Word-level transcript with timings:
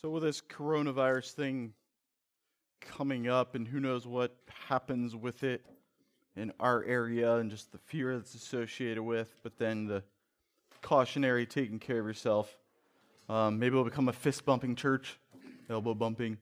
So, 0.00 0.10
with 0.10 0.22
this 0.22 0.40
coronavirus 0.40 1.32
thing 1.32 1.72
coming 2.80 3.26
up, 3.28 3.56
and 3.56 3.66
who 3.66 3.80
knows 3.80 4.06
what 4.06 4.36
happens 4.68 5.16
with 5.16 5.42
it 5.42 5.66
in 6.36 6.52
our 6.60 6.84
area, 6.84 7.34
and 7.34 7.50
just 7.50 7.72
the 7.72 7.78
fear 7.78 8.16
that's 8.16 8.32
associated 8.36 9.02
with, 9.02 9.34
but 9.42 9.58
then 9.58 9.86
the 9.86 10.04
cautionary 10.82 11.46
taking 11.46 11.80
care 11.80 11.98
of 11.98 12.06
yourself. 12.06 12.56
Um, 13.28 13.58
maybe 13.58 13.74
we'll 13.74 13.82
become 13.82 14.08
a 14.08 14.12
fist 14.12 14.44
bumping 14.44 14.76
church, 14.76 15.18
elbow 15.68 15.94
bumping. 15.94 16.38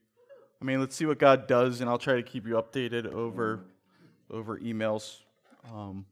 I 0.61 0.65
mean, 0.67 0.79
let's 0.79 0.95
see 0.95 1.07
what 1.07 1.19
God 1.19 1.47
does, 1.47 1.81
and 1.81 1.89
I'll 1.89 1.97
try 1.97 2.17
to 2.17 2.23
keep 2.23 2.47
you 2.47 2.57
updated 2.57 3.07
over 3.07 3.61
over 4.31 4.59
emails. 4.59 5.21
Um, 5.73 6.05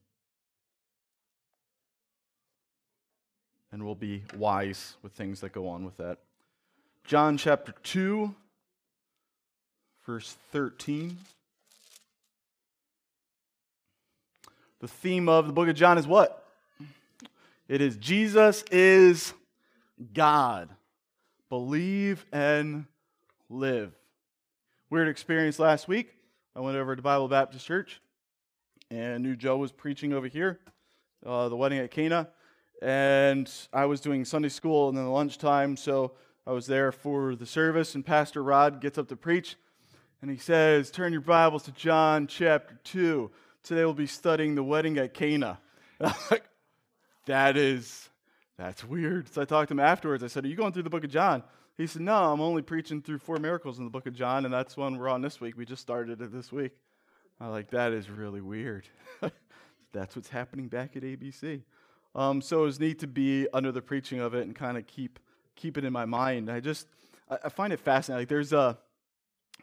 and 3.70 3.84
we'll 3.84 3.94
be 3.94 4.22
wise 4.38 4.96
with 5.02 5.12
things 5.12 5.42
that 5.42 5.52
go 5.52 5.68
on 5.68 5.84
with 5.84 5.98
that. 5.98 6.20
John 7.04 7.36
chapter 7.36 7.74
2, 7.82 8.34
verse 10.06 10.36
13. 10.52 11.18
The 14.80 14.88
theme 14.88 15.28
of 15.28 15.46
the 15.46 15.52
book 15.52 15.68
of 15.68 15.76
John 15.76 15.98
is 15.98 16.06
what? 16.06 16.46
It 17.68 17.82
is 17.82 17.96
Jesus 17.96 18.64
is 18.70 19.34
God. 20.14 20.70
Believe 21.50 22.24
and 22.32 22.86
live. 23.50 23.92
Weird 24.88 25.08
experience 25.08 25.58
last 25.58 25.86
week. 25.86 26.14
I 26.56 26.60
went 26.60 26.78
over 26.78 26.96
to 26.96 27.02
Bible 27.02 27.28
Baptist 27.28 27.66
Church 27.66 28.00
and 28.90 29.22
knew 29.22 29.36
Joe 29.36 29.58
was 29.58 29.72
preaching 29.72 30.14
over 30.14 30.26
here, 30.26 30.60
uh, 31.26 31.48
the 31.50 31.56
wedding 31.56 31.80
at 31.80 31.90
Cana 31.90 32.28
and 32.84 33.50
I 33.72 33.86
was 33.86 34.00
doing 34.00 34.24
Sunday 34.24 34.50
school 34.50 34.88
and 34.88 34.98
then 34.98 35.08
lunchtime, 35.08 35.76
so 35.76 36.12
I 36.46 36.52
was 36.52 36.66
there 36.66 36.92
for 36.92 37.34
the 37.34 37.46
service, 37.46 37.94
and 37.94 38.04
Pastor 38.04 38.42
Rod 38.42 38.82
gets 38.82 38.98
up 38.98 39.08
to 39.08 39.16
preach, 39.16 39.56
and 40.20 40.30
he 40.30 40.36
says, 40.36 40.90
Turn 40.90 41.10
your 41.10 41.22
Bibles 41.22 41.62
to 41.62 41.72
John 41.72 42.26
chapter 42.26 42.78
2. 42.84 43.30
Today 43.62 43.82
we'll 43.86 43.94
be 43.94 44.06
studying 44.06 44.54
the 44.54 44.62
wedding 44.62 44.98
at 44.98 45.14
Cana. 45.14 45.58
I'm 46.02 46.12
like, 46.30 46.44
that 47.24 47.56
is, 47.56 48.10
that's 48.58 48.84
weird. 48.84 49.32
So 49.32 49.40
I 49.40 49.46
talked 49.46 49.68
to 49.68 49.72
him 49.72 49.80
afterwards. 49.80 50.22
I 50.22 50.26
said, 50.26 50.44
Are 50.44 50.48
you 50.48 50.54
going 50.54 50.74
through 50.74 50.82
the 50.82 50.90
book 50.90 51.04
of 51.04 51.10
John? 51.10 51.42
He 51.78 51.86
said, 51.86 52.02
No, 52.02 52.30
I'm 52.30 52.42
only 52.42 52.60
preaching 52.60 53.00
through 53.00 53.20
four 53.20 53.38
miracles 53.38 53.78
in 53.78 53.84
the 53.84 53.90
book 53.90 54.06
of 54.06 54.14
John, 54.14 54.44
and 54.44 54.52
that's 54.52 54.76
one 54.76 54.98
we're 54.98 55.08
on 55.08 55.22
this 55.22 55.40
week. 55.40 55.56
We 55.56 55.64
just 55.64 55.80
started 55.80 56.20
it 56.20 56.30
this 56.30 56.52
week. 56.52 56.72
I'm 57.40 57.52
like, 57.52 57.70
That 57.70 57.92
is 57.94 58.10
really 58.10 58.42
weird. 58.42 58.86
that's 59.94 60.14
what's 60.14 60.28
happening 60.28 60.68
back 60.68 60.94
at 60.94 61.04
ABC. 61.04 61.62
Um, 62.14 62.42
so 62.42 62.60
it 62.60 62.66
was 62.66 62.80
neat 62.80 62.98
to 62.98 63.06
be 63.06 63.48
under 63.54 63.72
the 63.72 63.80
preaching 63.80 64.20
of 64.20 64.34
it 64.34 64.42
and 64.42 64.54
kind 64.54 64.76
of 64.76 64.86
keep 64.86 65.18
keep 65.56 65.78
it 65.78 65.84
in 65.84 65.92
my 65.92 66.04
mind. 66.04 66.50
I 66.50 66.60
just 66.60 66.86
I, 67.28 67.48
find 67.48 67.72
it 67.72 67.80
fascinating. 67.80 68.22
Like 68.22 68.28
there's 68.28 68.52
a 68.52 68.78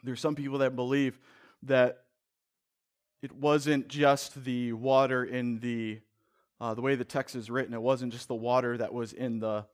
there's 0.02 0.20
some 0.20 0.34
people 0.34 0.58
that 0.58 0.74
believe 0.74 1.18
that 1.64 2.04
it 3.22 3.32
wasn't 3.32 3.88
just 3.88 4.44
the 4.44 4.72
water 4.72 5.24
in 5.24 5.60
the 5.60 6.00
uh, 6.60 6.74
the 6.74 6.80
way 6.80 6.94
the 6.94 7.04
text 7.04 7.34
is 7.34 7.50
written. 7.50 7.74
It 7.74 7.82
wasn't 7.82 8.12
just 8.12 8.28
the 8.28 8.34
water 8.34 8.76
that 8.78 8.92
was 8.92 9.12
in 9.12 9.40
the 9.40 9.64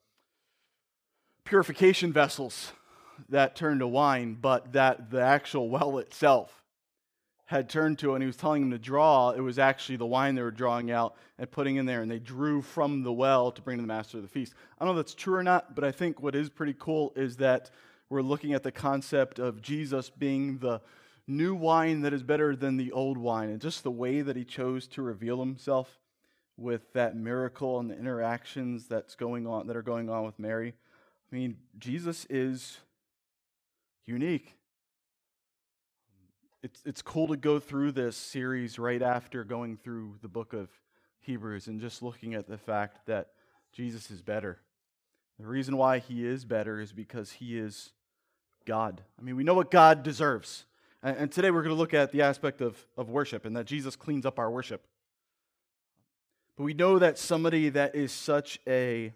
purification 1.45 2.13
vessels 2.13 2.73
that 3.29 3.57
turned 3.57 3.81
to 3.81 3.87
wine, 3.87 4.37
but 4.41 4.73
that 4.73 5.11
the 5.11 5.21
actual 5.21 5.69
well 5.69 5.99
itself 5.99 6.58
had 7.49 7.67
turned 7.67 7.99
to 7.99 8.13
and 8.13 8.23
he 8.23 8.27
was 8.27 8.37
telling 8.37 8.61
them 8.61 8.71
to 8.71 8.79
draw, 8.79 9.31
it 9.31 9.41
was 9.41 9.59
actually 9.59 9.97
the 9.97 10.05
wine 10.05 10.35
they 10.35 10.43
were 10.43 10.51
drawing 10.51 10.91
out 10.91 11.17
and 11.39 11.51
putting 11.51 11.77
in 11.77 11.87
there, 11.87 12.03
and 12.03 12.11
they 12.11 12.19
drew 12.19 12.61
from 12.61 13.03
the 13.03 13.13
well 13.13 13.51
to 13.51 13.63
bring 13.63 13.79
to 13.79 13.81
the 13.81 13.89
master 13.89 14.19
of 14.19 14.23
the 14.23 14.29
feast. 14.29 14.53
I 14.79 14.85
don't 14.85 14.95
know 14.95 15.01
if 15.01 15.07
that's 15.07 15.15
true 15.15 15.35
or 15.35 15.43
not, 15.43 15.75
but 15.75 15.83
I 15.83 15.91
think 15.91 16.21
what 16.21 16.35
is 16.35 16.51
pretty 16.51 16.75
cool 16.79 17.11
is 17.17 17.39
that 17.39 17.71
we're 18.11 18.21
looking 18.21 18.53
at 18.53 18.65
the 18.65 18.71
concept 18.71 19.39
of 19.39 19.63
Jesus 19.63 20.11
being 20.11 20.59
the 20.59 20.83
new 21.27 21.55
wine 21.55 22.03
that 22.03 22.13
is 22.13 22.23
better 22.23 22.55
than 22.55 22.77
the 22.77 22.93
old 22.93 23.17
wine, 23.17 23.49
and 23.49 23.63
just 23.63 23.83
the 23.83 23.91
way 23.91 24.21
that 24.21 24.37
he 24.37 24.45
chose 24.45 24.87
to 24.89 25.01
reveal 25.01 25.41
himself 25.41 25.99
with 26.59 26.93
that 26.93 27.17
miracle 27.17 27.81
and 27.81 27.91
the 27.91 27.97
interactions 27.97 28.89
that's 28.89 29.15
going 29.15 29.47
on 29.47 29.69
that 29.69 29.77
are 29.77 29.83
going 29.83 30.11
on 30.11 30.27
with 30.27 30.39
Mary. 30.39 30.75
I 31.33 31.35
mean, 31.35 31.57
Jesus 31.79 32.27
is 32.29 32.77
unique 34.05 34.58
it's, 36.69 36.83
it's 36.85 37.03
cool 37.03 37.29
to 37.29 37.37
go 37.37 37.59
through 37.59 37.93
this 37.93 38.15
series 38.15 38.79
right 38.79 39.01
after 39.01 39.43
going 39.43 39.79
through 39.79 40.17
the 40.21 40.29
book 40.29 40.53
of 40.53 40.69
Hebrews 41.21 41.67
and 41.67 41.81
just 41.81 42.03
looking 42.03 42.35
at 42.35 42.47
the 42.47 42.59
fact 42.59 43.07
that 43.07 43.29
Jesus 43.73 44.11
is 44.11 44.21
better. 44.21 44.59
The 45.41 45.47
reason 45.47 45.79
why 45.79 45.99
he 45.99 46.27
is 46.27 46.45
better 46.45 46.79
is 46.79 46.93
because 46.93 47.33
he 47.33 47.57
is 47.59 47.93
God. 48.67 49.01
I 49.19 49.23
mean, 49.23 49.35
we 49.35 49.45
know 49.45 49.55
what 49.55 49.71
God 49.71 50.03
deserves. 50.03 50.67
And, 51.03 51.17
and 51.17 51.33
today 51.33 51.51
we're 51.51 51.63
going 51.63 51.75
to 51.75 51.81
look 51.81 51.95
at 51.95 52.13
the 52.13 52.21
aspect 52.21 52.61
of, 52.61 52.77
of 52.99 53.09
worship 53.09 53.47
and 53.47 53.57
that 53.57 53.65
Jesus 53.65 53.97
cleans 53.97 54.27
up 54.27 54.39
our 54.39 54.51
worship. 54.51 54.87
But 56.55 56.65
we 56.65 56.75
know 56.75 56.99
that 56.99 57.17
somebody 57.17 57.71
that 57.71 57.95
is 57.95 58.13
such 58.13 58.59
a 58.67 59.15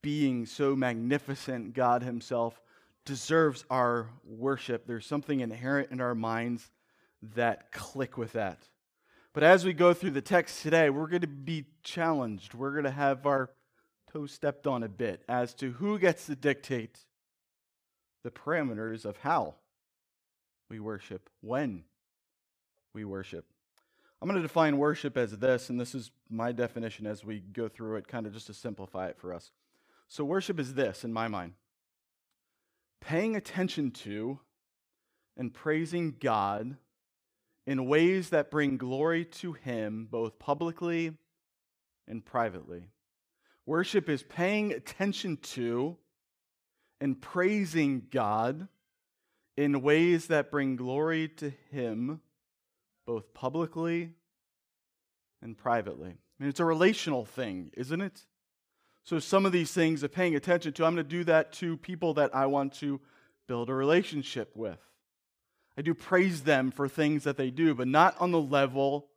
being, 0.00 0.46
so 0.46 0.74
magnificent, 0.74 1.74
God 1.74 2.02
Himself, 2.02 2.62
deserves 3.04 3.64
our 3.70 4.10
worship. 4.24 4.86
There's 4.86 5.06
something 5.06 5.40
inherent 5.40 5.90
in 5.90 6.00
our 6.00 6.14
minds 6.14 6.70
that 7.34 7.72
click 7.72 8.16
with 8.16 8.32
that. 8.32 8.68
But 9.32 9.42
as 9.42 9.64
we 9.64 9.72
go 9.72 9.94
through 9.94 10.10
the 10.10 10.20
text 10.20 10.62
today, 10.62 10.90
we're 10.90 11.06
going 11.06 11.20
to 11.20 11.28
be 11.28 11.66
challenged. 11.82 12.54
We're 12.54 12.72
going 12.72 12.84
to 12.84 12.90
have 12.90 13.26
our 13.26 13.50
toes 14.12 14.32
stepped 14.32 14.66
on 14.66 14.82
a 14.82 14.88
bit 14.88 15.22
as 15.28 15.54
to 15.54 15.72
who 15.72 15.98
gets 15.98 16.26
to 16.26 16.34
dictate 16.34 16.98
the 18.24 18.30
parameters 18.30 19.04
of 19.04 19.16
how 19.18 19.54
we 20.68 20.80
worship, 20.80 21.30
when 21.40 21.84
we 22.92 23.04
worship. 23.04 23.46
I'm 24.20 24.28
going 24.28 24.40
to 24.40 24.46
define 24.46 24.76
worship 24.76 25.16
as 25.16 25.38
this, 25.38 25.70
and 25.70 25.80
this 25.80 25.94
is 25.94 26.10
my 26.28 26.52
definition 26.52 27.06
as 27.06 27.24
we 27.24 27.40
go 27.40 27.68
through 27.68 27.96
it, 27.96 28.08
kind 28.08 28.26
of 28.26 28.34
just 28.34 28.48
to 28.48 28.54
simplify 28.54 29.06
it 29.06 29.16
for 29.18 29.32
us. 29.32 29.52
So, 30.08 30.24
worship 30.24 30.58
is 30.58 30.74
this 30.74 31.04
in 31.04 31.12
my 31.12 31.28
mind 31.28 31.54
paying 33.00 33.36
attention 33.36 33.90
to 33.90 34.40
and 35.36 35.52
praising 35.52 36.16
God 36.20 36.76
in 37.66 37.86
ways 37.86 38.30
that 38.30 38.50
bring 38.50 38.76
glory 38.76 39.24
to 39.24 39.52
Him, 39.52 40.08
both 40.10 40.38
publicly 40.38 41.16
and 42.08 42.24
privately. 42.24 42.84
Worship 43.66 44.08
is 44.08 44.22
paying 44.22 44.72
attention 44.72 45.36
to 45.38 45.96
and 47.00 47.20
praising 47.20 48.06
God 48.10 48.68
in 49.56 49.82
ways 49.82 50.26
that 50.26 50.50
bring 50.50 50.76
glory 50.76 51.28
to 51.28 51.52
Him, 51.70 52.20
both 53.06 53.32
publicly 53.34 54.12
and 55.42 55.56
privately. 55.56 56.16
Mean, 56.40 56.48
it's 56.48 56.60
a 56.60 56.64
relational 56.64 57.26
thing, 57.26 57.70
isn't 57.76 58.00
it? 58.00 58.24
So, 59.04 59.18
some 59.18 59.46
of 59.46 59.52
these 59.52 59.72
things 59.72 60.02
of 60.02 60.12
paying 60.12 60.36
attention 60.36 60.72
to, 60.74 60.84
I'm 60.84 60.94
going 60.94 61.04
to 61.04 61.10
do 61.10 61.24
that 61.24 61.52
to 61.54 61.76
people 61.76 62.14
that 62.14 62.34
I 62.34 62.46
want 62.46 62.74
to 62.74 63.00
build 63.48 63.70
a 63.70 63.74
relationship 63.74 64.52
with. 64.54 64.78
I 65.76 65.82
do 65.82 65.94
praise 65.94 66.42
them 66.42 66.70
for 66.70 66.88
things 66.88 67.24
that 67.24 67.36
they 67.36 67.50
do, 67.50 67.74
but 67.74 67.88
not 67.88 68.14
on 68.20 68.32
the 68.32 68.40
level 68.40 69.08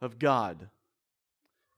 of 0.00 0.18
God. 0.18 0.70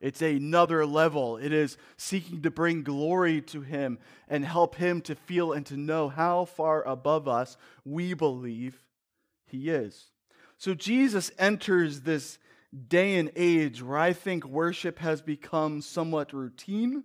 It's 0.01 0.21
another 0.21 0.85
level. 0.85 1.37
It 1.37 1.53
is 1.53 1.79
seeking 1.97 2.43
to 2.43 2.51
bring 2.51 2.83
glory 2.83 3.41
to 3.43 3.61
Him 3.61 3.99
and 4.29 4.45
help 4.45 4.75
Him 4.75 5.01
to 5.03 5.15
feel 5.15 5.53
and 5.53 5.65
to 5.67 5.77
know 5.77 6.09
how 6.09 6.45
far 6.45 6.83
above 6.83 7.29
us 7.29 7.57
we 7.85 8.13
believe 8.13 8.83
He 9.47 9.71
is. 9.71 10.11
So 10.59 10.75
Jesus 10.75 11.31
enters 11.39 12.01
this 12.01 12.39
day 12.89 13.17
and 13.17 13.31
age 13.37 13.83
where 13.83 13.99
I 13.99 14.13
think 14.13 14.45
worship 14.45 14.99
has 14.99 15.21
become 15.21 15.83
somewhat 15.83 16.33
routine 16.33 17.05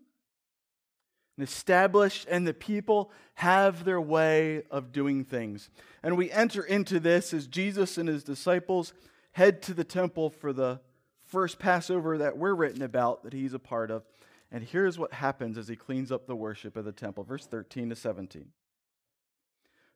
and 1.38 1.48
established, 1.48 2.26
and 2.30 2.48
the 2.48 2.54
people 2.54 3.12
have 3.36 3.84
their 3.84 4.02
way 4.02 4.64
of 4.72 4.92
doing 4.92 5.24
things. 5.24 5.70
And 6.02 6.18
we 6.18 6.32
enter 6.32 6.64
into 6.64 7.00
this 7.00 7.34
as 7.34 7.48
Jesus 7.48 7.98
and 7.98 8.10
his 8.10 8.24
disciples 8.24 8.94
head 9.34 9.62
to 9.64 9.74
the 9.74 9.84
temple 9.84 10.30
for 10.30 10.52
the 10.52 10.80
first 11.26 11.60
Passover 11.60 12.18
that 12.18 12.38
we're 12.38 12.56
written 12.56 12.82
about, 12.82 13.24
that 13.24 13.34
he's 13.34 13.54
a 13.54 13.60
part 13.60 13.92
of. 13.92 14.04
And 14.52 14.64
here's 14.64 14.98
what 14.98 15.14
happens 15.14 15.58
as 15.58 15.68
he 15.68 15.76
cleans 15.76 16.12
up 16.12 16.26
the 16.26 16.36
worship 16.36 16.76
of 16.76 16.86
the 16.86 16.92
temple, 16.92 17.24
verse 17.24 17.46
13 17.46 17.90
to 17.90 17.96
17. 17.96 18.48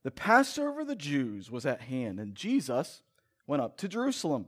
The 0.04 0.12
Passover 0.12 0.82
of 0.82 0.88
the 0.88 0.96
Jews 0.96 1.50
was 1.50 1.66
at 1.66 1.82
hand, 1.82 2.20
and 2.20 2.36
Jesus 2.36 3.02
went 3.48 3.62
up 3.62 3.78
to 3.78 3.88
Jerusalem. 3.88 4.48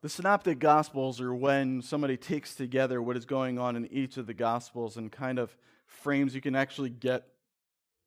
The 0.00 0.08
synoptic 0.08 0.60
gospels 0.60 1.20
are 1.20 1.34
when 1.34 1.82
somebody 1.82 2.16
takes 2.16 2.54
together 2.54 3.02
what 3.02 3.16
is 3.16 3.24
going 3.24 3.58
on 3.58 3.74
in 3.74 3.86
each 3.92 4.16
of 4.16 4.26
the 4.26 4.34
gospels 4.34 4.96
and 4.96 5.10
kind 5.10 5.40
of 5.40 5.56
frames. 5.86 6.34
You 6.36 6.40
can 6.40 6.54
actually 6.54 6.90
get 6.90 7.26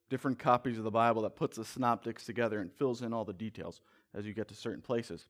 different 0.09 0.39
copies 0.39 0.77
of 0.77 0.85
the 0.85 0.91
Bible 0.91 1.23
that 1.23 1.35
puts 1.35 1.57
the 1.57 1.65
synoptics 1.65 2.25
together 2.25 2.59
and 2.59 2.71
fills 2.71 3.01
in 3.01 3.11
all 3.11 3.25
the 3.25 3.33
details 3.33 3.81
as 4.13 4.25
you 4.25 4.33
get 4.33 4.47
to 4.49 4.55
certain 4.55 4.81
places. 4.81 5.27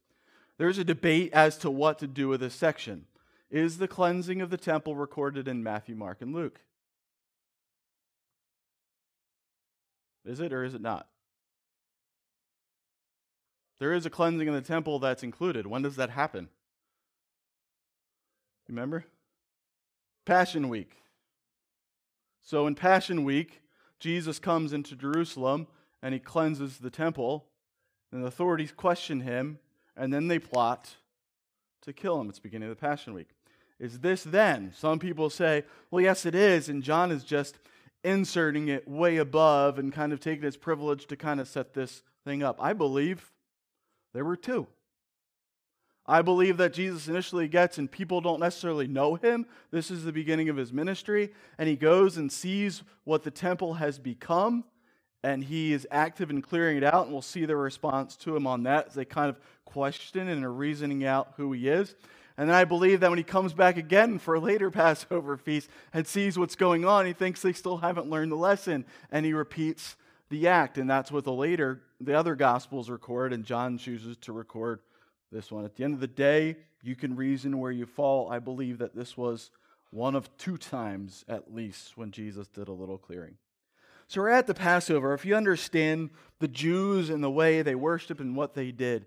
There's 0.58 0.78
a 0.78 0.84
debate 0.84 1.34
as 1.34 1.58
to 1.60 1.72
what 1.72 1.98
to 2.00 2.08
do 2.08 2.28
with 2.28 2.42
this 2.42 2.54
section. 2.54 3.06
Is 3.50 3.80
the 3.80 3.88
cleansing 3.88 4.42
of 4.42 4.52
the 4.52 4.58
temple 4.58 4.96
recorded 4.96 5.48
in 5.48 5.63
Matthew, 5.63 5.96
Mark, 5.96 6.22
and 6.22 6.34
Luke? 6.34 6.62
Is 10.24 10.40
it 10.40 10.54
or 10.54 10.63
is 10.63 10.75
it 10.75 10.81
not? 10.81 11.08
There 13.81 13.94
is 13.94 14.06
a 14.06 14.12
cleansing 14.12 14.48
in 14.48 14.54
the 14.54 14.62
temple 14.62 15.00
that's 15.00 15.24
included. 15.24 15.66
When 15.66 15.81
does 15.81 15.95
that 15.95 16.12
happen? 16.12 16.50
Remember? 18.69 19.06
Passion 20.24 20.69
Week. 20.69 20.98
So 22.44 22.68
in 22.68 22.75
Passion 22.75 23.24
Week, 23.24 23.63
Jesus 24.00 24.38
comes 24.38 24.72
into 24.72 24.95
Jerusalem 24.95 25.66
and 26.04 26.13
he 26.13 26.19
cleanses 26.19 26.78
the 26.78 26.92
temple, 26.92 27.48
and 28.12 28.22
the 28.22 28.28
authorities 28.28 28.72
question 28.72 29.22
him, 29.22 29.57
and 29.98 30.13
then 30.13 30.27
they 30.27 30.38
plot 30.38 30.98
to 31.81 31.92
kill 31.92 32.22
him. 32.22 32.30
It's 32.30 32.38
beginning 32.38 32.69
of 32.69 32.77
the 32.77 32.88
Passion 32.88 33.16
Week. 33.16 33.30
Is 33.80 34.01
this 34.01 34.24
then? 34.24 34.74
Some 34.77 35.00
people 35.00 35.31
say, 35.31 35.63
well, 35.89 36.04
yes, 36.04 36.27
it 36.27 36.36
is, 36.36 36.69
and 36.69 36.84
John 36.84 37.10
is 37.10 37.24
just 37.24 37.57
inserting 38.04 38.68
it 38.68 38.88
way 38.88 39.18
above 39.18 39.80
and 39.80 39.92
kind 39.92 40.13
of 40.13 40.19
taking 40.19 40.44
his 40.44 40.56
privilege 40.56 41.07
to 41.07 41.16
kind 41.16 41.39
of 41.39 41.48
set 41.48 41.74
this 41.74 42.04
thing 42.24 42.44
up. 42.44 42.57
I 42.62 42.74
believe 42.74 43.31
there 44.13 44.25
were 44.25 44.36
two. 44.36 44.68
I 46.06 46.22
believe 46.22 46.58
that 46.58 46.74
Jesus 46.74 47.08
initially 47.08 47.48
gets, 47.48 47.78
and 47.78 47.90
people 47.90 48.22
don't 48.22 48.40
necessarily 48.40 48.88
know 48.88 49.16
him. 49.16 49.46
This 49.69 49.92
is 49.92 50.04
the 50.04 50.12
beginning 50.12 50.50
of 50.50 50.58
his 50.58 50.74
ministry. 50.74 51.31
And 51.58 51.69
he 51.69 51.75
goes 51.75 52.18
and 52.18 52.31
sees 52.31 52.84
what 53.04 53.24
the 53.24 53.31
temple 53.31 53.75
has 53.75 54.00
become, 54.00 54.63
and 55.24 55.44
he 55.44 55.74
is 55.74 55.88
active 55.92 56.30
in 56.30 56.42
clearing 56.42 56.78
it 56.78 56.84
out. 56.84 57.06
And 57.06 57.13
we'll 57.13 57.22
see 57.22 57.46
their 57.46 57.58
response 57.58 58.16
to 58.18 58.36
him 58.36 58.48
on 58.48 58.63
that 58.63 58.88
as 58.88 58.94
they 58.96 59.06
kind 59.06 59.30
of 59.30 59.40
question 59.63 60.28
and 60.28 60.44
are 60.44 60.52
reasoning 60.52 61.06
out 61.06 61.34
who 61.38 61.54
he 61.54 61.69
is. 61.69 61.96
And 62.38 62.50
then 62.50 62.56
I 62.56 62.66
believe 62.66 63.02
that 63.02 63.10
when 63.10 63.19
he 63.19 63.24
comes 63.24 63.54
back 63.54 63.78
again 63.78 64.18
for 64.18 64.34
a 64.34 64.40
later 64.40 64.72
Passover 64.72 65.38
feast 65.38 65.69
and 65.94 66.08
sees 66.08 66.40
what's 66.40 66.56
going 66.56 66.84
on, 66.84 67.06
he 67.06 67.13
thinks 67.13 67.42
they 67.42 67.54
still 67.54 67.78
haven't 67.78 68.10
learned 68.10 68.31
the 68.31 68.38
lesson, 68.38 68.86
and 69.12 69.25
he 69.25 69.34
repeats 69.34 69.96
the 70.31 70.48
act. 70.48 70.80
And 70.80 70.89
that's 70.89 71.12
what 71.12 71.24
the 71.24 71.31
later, 71.31 71.81
the 72.00 72.18
other 72.18 72.36
Gospels 72.36 72.89
record, 72.89 73.33
and 73.33 73.45
John 73.45 73.78
chooses 73.78 74.18
to 74.22 74.33
record 74.33 74.80
this 75.31 75.51
one. 75.51 75.63
At 75.63 75.75
the 75.75 75.83
end 75.83 75.94
of 75.94 76.00
the 76.00 76.07
day, 76.07 76.57
you 76.81 76.95
can 76.95 77.16
reason 77.16 77.60
where 77.60 77.72
you 77.72 77.86
fall. 77.86 78.31
I 78.31 78.39
believe 78.39 78.80
that 78.80 78.95
this 78.95 79.16
was 79.16 79.51
one 79.92 80.16
of 80.16 80.36
two 80.38 80.57
times 80.57 81.24
at 81.28 81.54
least 81.54 81.98
when 81.98 82.12
Jesus 82.12 82.48
did 82.48 82.68
a 82.68 82.74
little 82.74 82.98
clearing. 82.98 83.36
So 84.07 84.22
we're 84.22 84.30
at 84.30 84.48
the 84.48 84.54
Passover. 84.54 85.13
If 85.13 85.25
you 85.25 85.36
understand 85.36 86.10
the 86.39 86.48
Jews 86.48 87.10
and 87.10 87.24
the 87.24 87.31
way 87.31 87.62
they 87.62 87.75
worship 87.75 88.19
and 88.19 88.36
what 88.36 88.56
they 88.56 88.72
did, 88.72 89.06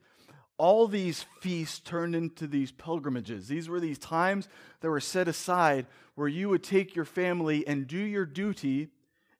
all 0.57 0.87
these 0.87 1.27
feasts 1.41 1.81
turned 1.81 2.15
into 2.15 2.47
these 2.47 2.71
pilgrimages. 2.71 3.49
These 3.49 3.69
were 3.69 3.81
these 3.81 3.99
times 3.99 4.49
that 4.81 4.89
were 4.89 5.01
set 5.01 5.29
aside 5.29 5.87
where 6.15 6.29
you 6.29 6.49
would 6.49 6.63
take 6.63 6.95
your 6.95 7.05
family 7.05 7.67
and 7.67 7.87
do 7.87 7.99
your 7.99 8.25
duty 8.25 8.89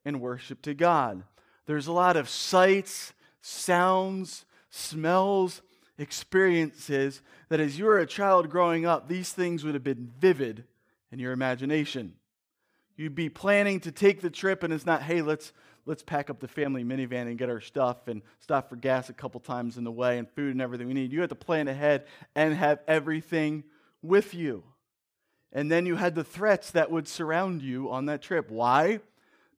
and 0.05 0.21
worship 0.21 0.61
to 0.63 0.75
God. 0.75 1.23
There's 1.67 1.87
a 1.87 1.93
lot 1.93 2.17
of 2.17 2.29
sights, 2.29 3.13
sounds, 3.41 4.45
smells, 4.71 5.63
experiences 5.99 7.23
that 7.49 7.61
as 7.61 7.79
you 7.79 7.85
were 7.85 7.99
a 7.99 8.07
child 8.07 8.51
growing 8.51 8.85
up, 8.85 9.09
these 9.09 9.33
things 9.33 9.65
would 9.65 9.75
have 9.75 9.85
been 9.85 10.11
vivid 10.19 10.65
in 11.13 11.19
your 11.19 11.33
imagination. 11.33 12.15
You'd 12.97 13.15
be 13.15 13.29
planning 13.29 13.81
to 13.81 13.93
take 13.93 14.21
the 14.21 14.31
trip, 14.31 14.63
and 14.63 14.73
it's 14.73 14.87
not, 14.87 15.03
hey, 15.03 15.23
let's 15.23 15.53
let's 15.87 16.03
pack 16.03 16.31
up 16.31 16.41
the 16.41 16.49
family 16.49 16.83
minivan 16.83 17.27
and 17.27 17.39
get 17.39 17.51
our 17.51 17.61
stuff 17.61 18.09
and 18.09 18.23
stop 18.41 18.71
for 18.71 18.77
gas 18.77 19.11
a 19.11 19.13
couple 19.13 19.41
times 19.41 19.77
in 19.77 19.85
the 19.85 19.93
way 19.93 20.19
and 20.19 20.31
food 20.31 20.53
and 20.53 20.63
everything 20.63 20.87
we 20.87 20.95
need. 20.95 21.13
You 21.13 21.21
had 21.21 21.29
to 21.31 21.37
plan 21.37 21.69
ahead 21.69 22.07
and 22.35 22.55
have 22.55 22.81
everything 22.89 23.65
with 24.03 24.33
you. 24.35 24.65
And 25.53 25.71
then 25.71 25.87
you 25.87 25.97
had 25.97 26.15
the 26.15 26.25
threats 26.25 26.71
that 26.73 26.91
would 26.91 27.07
surround 27.07 27.63
you 27.63 27.91
on 27.91 28.07
that 28.07 28.23
trip. 28.23 28.51
Why? 28.51 29.01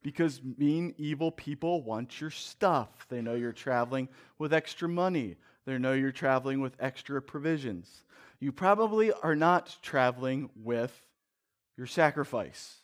Because 0.06 0.41
mean, 0.56 0.94
evil 0.99 1.32
people 1.32 1.82
want 1.82 2.20
your 2.20 2.31
stuff. 2.31 3.08
They 3.08 3.20
know 3.20 3.35
you're 3.35 3.50
traveling 3.50 4.08
with 4.38 4.55
extra 4.55 4.88
money, 4.88 5.35
they 5.64 5.79
know 5.79 5.94
you're 5.94 6.12
traveling 6.12 6.61
with 6.61 6.76
extra 6.79 7.20
provisions. 7.20 8.05
You 8.38 8.53
probably 8.53 9.11
are 9.11 9.35
not 9.35 9.76
traveling 9.82 10.49
with 10.55 10.93
your 11.76 11.88
sacrifice. 11.88 12.76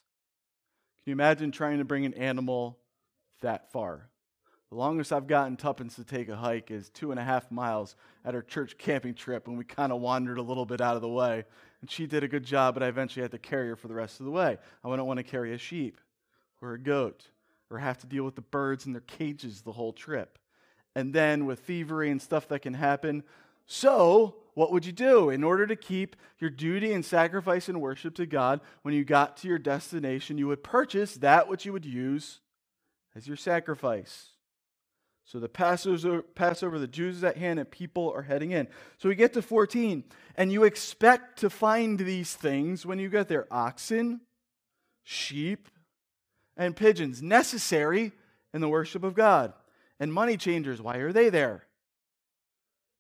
Can 1.05 1.11
you 1.11 1.13
imagine 1.13 1.53
trying 1.53 1.79
to 1.79 1.85
bring 1.85 2.05
an 2.05 2.15
animal 2.15 2.81
that 3.41 3.71
far? 3.71 4.09
The 4.71 4.77
longest 4.77 5.13
I've 5.13 5.29
gotten 5.29 5.57
Tuppence 5.57 5.95
to 5.95 6.05
take 6.05 6.29
a 6.29 6.35
hike 6.35 6.73
is 6.73 6.91
two 6.91 7.13
and 7.13 7.21
a 7.21 7.25
half 7.25 7.53
miles 7.53 7.95
at 8.25 8.35
our 8.35 8.43
church 8.43 8.77
camping 8.79 9.15
trip 9.15 9.47
when 9.47 9.57
we 9.57 9.63
kind 9.63 9.93
of 9.93 10.01
wandered 10.01 10.39
a 10.39 10.43
little 10.43 10.67
bit 10.67 10.81
out 10.81 10.97
of 10.97 11.03
the 11.03 11.09
way. 11.09 11.45
And 11.83 11.89
she 11.89 12.07
did 12.07 12.25
a 12.25 12.29
good 12.29 12.45
job, 12.45 12.75
but 12.75 12.83
I 12.83 12.89
eventually 12.89 13.23
had 13.23 13.31
to 13.31 13.39
carry 13.39 13.69
her 13.69 13.77
for 13.77 13.87
the 13.87 13.95
rest 13.95 14.19
of 14.19 14.27
the 14.27 14.33
way. 14.33 14.59
I 14.83 14.89
wouldn't 14.89 15.07
want 15.07 15.19
to 15.19 15.23
carry 15.23 15.55
a 15.55 15.59
sheep 15.59 16.01
or 16.63 16.73
a 16.73 16.79
goat 16.79 17.29
or 17.71 17.79
have 17.79 17.99
to 17.99 18.07
deal 18.07 18.25
with 18.25 18.37
the 18.37 18.41
birds 18.41 18.87
in 18.87 18.93
their 18.93 19.03
cages 19.03 19.61
the 19.63 19.73
whole 19.73 19.93
trip 19.93 20.39
and 20.95 21.13
then 21.13 21.47
with 21.47 21.61
thievery 21.61 22.11
and 22.11 22.21
stuff 22.21 22.49
that 22.49 22.61
can 22.61 22.75
happen. 22.75 23.23
So, 23.67 24.37
what 24.55 24.71
would 24.71 24.85
you 24.85 24.93
do 24.93 25.31
in 25.31 25.43
order 25.43 25.67
to 25.67 25.77
keep 25.77 26.15
your 26.39 26.51
duty 26.51 26.93
and 26.93 27.05
sacrifice 27.05 27.69
and 27.69 27.81
worship 27.81 28.15
to 28.17 28.27
God? 28.27 28.61
When 28.83 28.95
you 28.95 29.05
got 29.05 29.39
to 29.39 29.49
your 29.49 29.59
destination, 29.59 30.37
you 30.37 30.47
would 30.49 30.63
purchase 30.63 31.15
that 31.17 31.49
which 31.49 31.65
you 31.65 31.73
would 31.73 31.87
use 31.87 32.41
as 33.17 33.27
your 33.27 33.37
sacrifice. 33.37 34.29
So 35.25 35.39
the 35.39 35.49
Passover, 35.49 36.21
Passover, 36.21 36.79
the 36.79 36.87
Jews 36.87 37.19
is 37.19 37.25
at 37.25 37.39
hand, 37.39 37.59
and 37.59 37.71
people 37.71 38.13
are 38.15 38.23
heading 38.23 38.51
in. 38.51 38.69
So 38.99 39.09
we 39.09 39.15
get 39.15 39.33
to 39.35 39.43
14, 39.43 40.05
and 40.37 40.53
you 40.53 40.65
expect 40.65 41.39
to 41.39 41.49
find 41.49 41.99
these 41.99 42.35
things 42.35 42.85
when 42.85 42.99
you 42.99 43.09
get 43.09 43.29
there 43.29 43.47
oxen, 43.51 44.21
sheep, 45.05 45.69
and 46.57 46.77
pigeons, 46.77 47.23
necessary 47.23 48.13
in 48.53 48.61
the 48.61 48.69
worship 48.69 49.05
of 49.05 49.15
God 49.15 49.53
and 49.99 50.13
money 50.13 50.37
changers. 50.37 50.83
Why 50.83 50.97
are 50.97 51.13
they 51.13 51.31
there? 51.31 51.65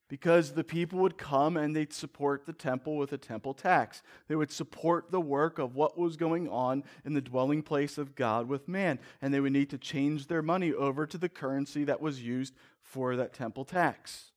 Because 0.08 0.52
the 0.52 0.62
people 0.62 1.00
would 1.00 1.16
come 1.16 1.56
and 1.56 1.74
they'd 1.74 1.92
support 1.92 2.44
the 2.44 2.52
temple 2.52 2.96
with 2.96 3.12
a 3.12 3.18
temple 3.18 3.54
tax. 3.54 4.02
They 4.28 4.36
would 4.36 4.52
support 4.52 5.10
the 5.10 5.20
work 5.20 5.58
of 5.58 5.74
what 5.74 5.98
was 5.98 6.16
going 6.16 6.48
on 6.48 6.84
in 7.04 7.14
the 7.14 7.20
dwelling 7.20 7.62
place 7.62 7.98
of 7.98 8.14
God 8.14 8.46
with 8.46 8.68
man. 8.68 8.98
And 9.20 9.32
they 9.32 9.40
would 9.40 9.52
need 9.52 9.70
to 9.70 9.78
change 9.78 10.26
their 10.26 10.42
money 10.42 10.72
over 10.72 11.06
to 11.06 11.18
the 11.18 11.30
currency 11.30 11.84
that 11.84 12.00
was 12.00 12.22
used 12.22 12.54
for 12.82 13.16
that 13.16 13.32
temple 13.32 13.64
tax. 13.64 14.32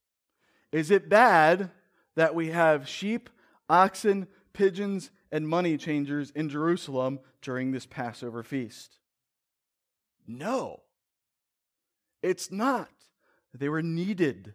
Is 0.72 0.92
it 0.92 1.10
bad 1.10 1.72
that 2.16 2.34
we 2.34 2.48
have 2.50 2.88
sheep, 2.88 3.30
oxen, 3.70 4.28
pigeons, 4.54 5.12
and 5.32 5.48
money 5.48 5.78
changers 5.78 6.32
in 6.32 6.50
Jerusalem 6.50 7.20
during 7.42 7.72
this 7.72 7.86
Passover 7.86 8.44
feast? 8.44 8.98
No. 10.28 10.82
It's 12.22 12.52
not. 12.52 12.90
They 13.54 13.70
were 13.70 13.82
needed. 13.82 14.54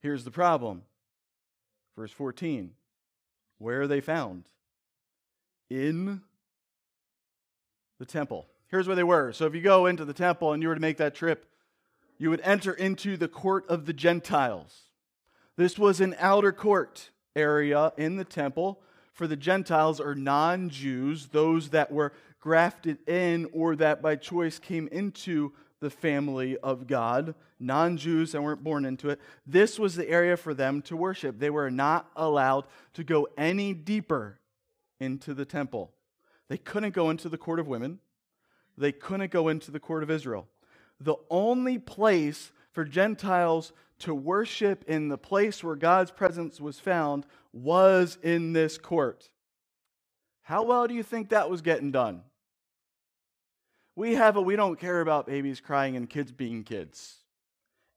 Here's 0.00 0.24
the 0.24 0.30
problem. 0.30 0.82
Verse 1.96 2.10
14. 2.10 2.72
Where 3.58 3.82
are 3.82 3.86
they 3.86 4.00
found? 4.00 4.44
In 5.70 6.22
the 7.98 8.06
temple. 8.06 8.48
Here's 8.68 8.86
where 8.86 8.96
they 8.96 9.04
were. 9.04 9.32
So 9.32 9.46
if 9.46 9.54
you 9.54 9.60
go 9.60 9.86
into 9.86 10.04
the 10.04 10.12
temple 10.12 10.52
and 10.52 10.62
you 10.62 10.68
were 10.68 10.74
to 10.74 10.80
make 10.80 10.96
that 10.96 11.14
trip, 11.14 11.46
you 12.18 12.30
would 12.30 12.40
enter 12.40 12.72
into 12.72 13.16
the 13.16 13.28
court 13.28 13.64
of 13.68 13.86
the 13.86 13.92
Gentiles. 13.92 14.90
This 15.56 15.78
was 15.78 16.00
an 16.00 16.16
outer 16.18 16.52
court 16.52 17.10
area 17.36 17.92
in 17.96 18.16
the 18.16 18.24
temple 18.24 18.80
for 19.12 19.26
the 19.26 19.36
Gentiles 19.36 20.00
or 20.00 20.14
non 20.14 20.70
Jews, 20.70 21.26
those 21.26 21.70
that 21.70 21.92
were 21.92 22.12
grafted 22.42 22.98
in 23.08 23.48
or 23.52 23.74
that 23.76 24.02
by 24.02 24.16
choice 24.16 24.58
came 24.58 24.88
into 24.88 25.52
the 25.80 25.88
family 25.88 26.58
of 26.58 26.86
God, 26.86 27.34
non 27.58 27.96
Jews 27.96 28.32
that 28.32 28.42
weren't 28.42 28.62
born 28.62 28.84
into 28.84 29.08
it. 29.08 29.20
This 29.46 29.78
was 29.78 29.94
the 29.94 30.08
area 30.08 30.36
for 30.36 30.52
them 30.52 30.82
to 30.82 30.96
worship. 30.96 31.38
They 31.38 31.50
were 31.50 31.70
not 31.70 32.10
allowed 32.14 32.64
to 32.94 33.04
go 33.04 33.28
any 33.38 33.72
deeper 33.72 34.38
into 35.00 35.32
the 35.32 35.44
temple. 35.44 35.92
They 36.48 36.58
couldn't 36.58 36.94
go 36.94 37.10
into 37.10 37.28
the 37.28 37.38
court 37.38 37.60
of 37.60 37.68
women, 37.68 38.00
they 38.76 38.92
couldn't 38.92 39.30
go 39.30 39.48
into 39.48 39.70
the 39.70 39.80
court 39.80 40.02
of 40.02 40.10
Israel. 40.10 40.48
The 41.00 41.16
only 41.30 41.78
place 41.78 42.52
for 42.72 42.84
Gentiles 42.84 43.72
to 44.00 44.14
worship 44.14 44.84
in 44.88 45.08
the 45.08 45.18
place 45.18 45.62
where 45.62 45.76
God's 45.76 46.10
presence 46.10 46.60
was 46.60 46.80
found 46.80 47.24
was 47.52 48.18
in 48.22 48.52
this 48.52 48.78
court. 48.78 49.30
How 50.42 50.64
well 50.64 50.88
do 50.88 50.94
you 50.94 51.02
think 51.02 51.28
that 51.28 51.48
was 51.48 51.62
getting 51.62 51.92
done? 51.92 52.22
We 53.94 54.14
have 54.14 54.36
a 54.36 54.40
we 54.40 54.56
don't 54.56 54.78
care 54.78 55.00
about 55.00 55.26
babies 55.26 55.60
crying 55.60 55.96
and 55.96 56.08
kids 56.08 56.32
being 56.32 56.64
kids. 56.64 57.18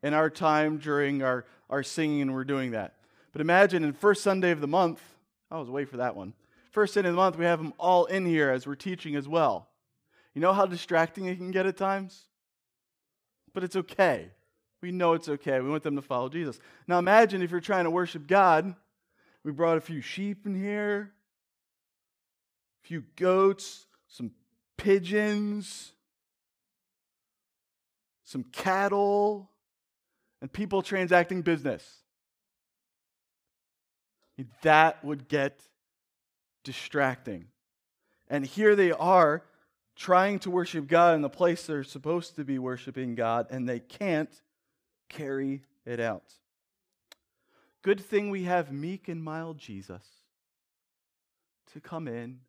In 0.03 0.13
our 0.13 0.29
time 0.29 0.77
during 0.77 1.23
our, 1.23 1.45
our 1.69 1.81
singing, 1.81 2.21
and 2.21 2.33
we're 2.33 2.43
doing 2.43 2.71
that. 2.71 2.95
But 3.31 3.41
imagine 3.41 3.83
in 3.83 3.93
first 3.93 4.21
Sunday 4.21 4.51
of 4.51 4.61
the 4.61 4.67
month, 4.67 5.01
I 5.49 5.57
was 5.57 5.67
away 5.67 5.85
for 5.85 5.97
that 5.97 6.15
one. 6.15 6.33
First 6.71 6.93
Sunday 6.93 7.09
of 7.09 7.15
the 7.15 7.21
month, 7.21 7.37
we 7.37 7.45
have 7.45 7.59
them 7.59 7.73
all 7.79 8.05
in 8.05 8.25
here 8.25 8.51
as 8.51 8.67
we're 8.67 8.75
teaching 8.75 9.15
as 9.15 9.27
well. 9.27 9.69
You 10.33 10.41
know 10.41 10.53
how 10.53 10.65
distracting 10.65 11.25
it 11.25 11.37
can 11.37 11.51
get 11.51 11.65
at 11.65 11.77
times? 11.77 12.23
But 13.53 13.63
it's 13.63 13.77
okay. 13.77 14.29
We 14.81 14.91
know 14.91 15.13
it's 15.13 15.29
okay. 15.29 15.59
We 15.61 15.69
want 15.69 15.83
them 15.83 15.95
to 15.95 16.01
follow 16.01 16.29
Jesus. 16.29 16.59
Now 16.87 16.99
imagine 16.99 17.41
if 17.41 17.49
you're 17.49 17.61
trying 17.61 17.85
to 17.85 17.89
worship 17.89 18.27
God. 18.27 18.75
We 19.43 19.51
brought 19.51 19.77
a 19.77 19.81
few 19.81 20.01
sheep 20.01 20.45
in 20.45 20.59
here, 20.59 21.13
a 22.83 22.87
few 22.87 23.03
goats, 23.15 23.85
some 24.07 24.31
pigeons, 24.77 25.93
some 28.23 28.43
cattle, 28.43 29.49
and 30.41 30.51
people 30.51 30.81
transacting 30.81 31.41
business. 31.41 32.03
That 34.63 35.03
would 35.03 35.27
get 35.27 35.59
distracting. 36.63 37.47
And 38.27 38.45
here 38.45 38.75
they 38.75 38.91
are 38.91 39.43
trying 39.95 40.39
to 40.39 40.51
worship 40.51 40.87
God 40.87 41.15
in 41.15 41.21
the 41.21 41.29
place 41.29 41.65
they're 41.65 41.83
supposed 41.83 42.35
to 42.35 42.43
be 42.43 42.59
worshiping 42.59 43.15
God, 43.15 43.47
and 43.49 43.69
they 43.69 43.79
can't 43.79 44.29
carry 45.07 45.63
it 45.85 45.99
out. 45.99 46.33
Good 47.81 48.01
thing 48.01 48.29
we 48.29 48.43
have 48.43 48.71
meek 48.71 49.07
and 49.07 49.23
mild 49.23 49.57
Jesus 49.57 50.03
to 51.71 51.79
come 51.79 52.07
in 52.07 52.39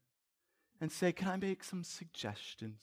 and 0.80 0.90
say, 0.90 1.12
Can 1.12 1.28
I 1.28 1.36
make 1.36 1.64
some 1.64 1.82
suggestions? 1.82 2.82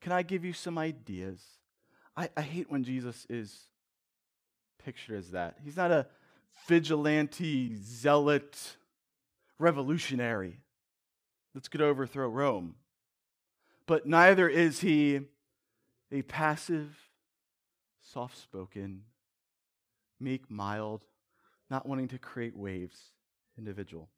Can 0.00 0.12
I 0.12 0.22
give 0.22 0.44
you 0.44 0.52
some 0.52 0.78
ideas? 0.78 1.42
I, 2.16 2.30
I 2.36 2.42
hate 2.42 2.70
when 2.70 2.84
Jesus 2.84 3.26
is 3.28 3.58
pictured 4.82 5.18
as 5.18 5.32
that. 5.32 5.56
He's 5.64 5.76
not 5.76 5.90
a 5.90 6.06
vigilante, 6.66 7.76
zealot, 7.76 8.76
revolutionary 9.58 10.60
that's 11.54 11.68
going 11.68 11.80
to 11.80 11.86
overthrow 11.86 12.28
Rome. 12.28 12.76
But 13.86 14.06
neither 14.06 14.48
is 14.48 14.80
he 14.80 15.20
a 16.10 16.22
passive, 16.22 16.96
soft 18.02 18.38
spoken, 18.38 19.02
meek, 20.20 20.50
mild, 20.50 21.04
not 21.70 21.86
wanting 21.86 22.08
to 22.08 22.18
create 22.18 22.56
waves 22.56 23.12
individual. 23.58 24.08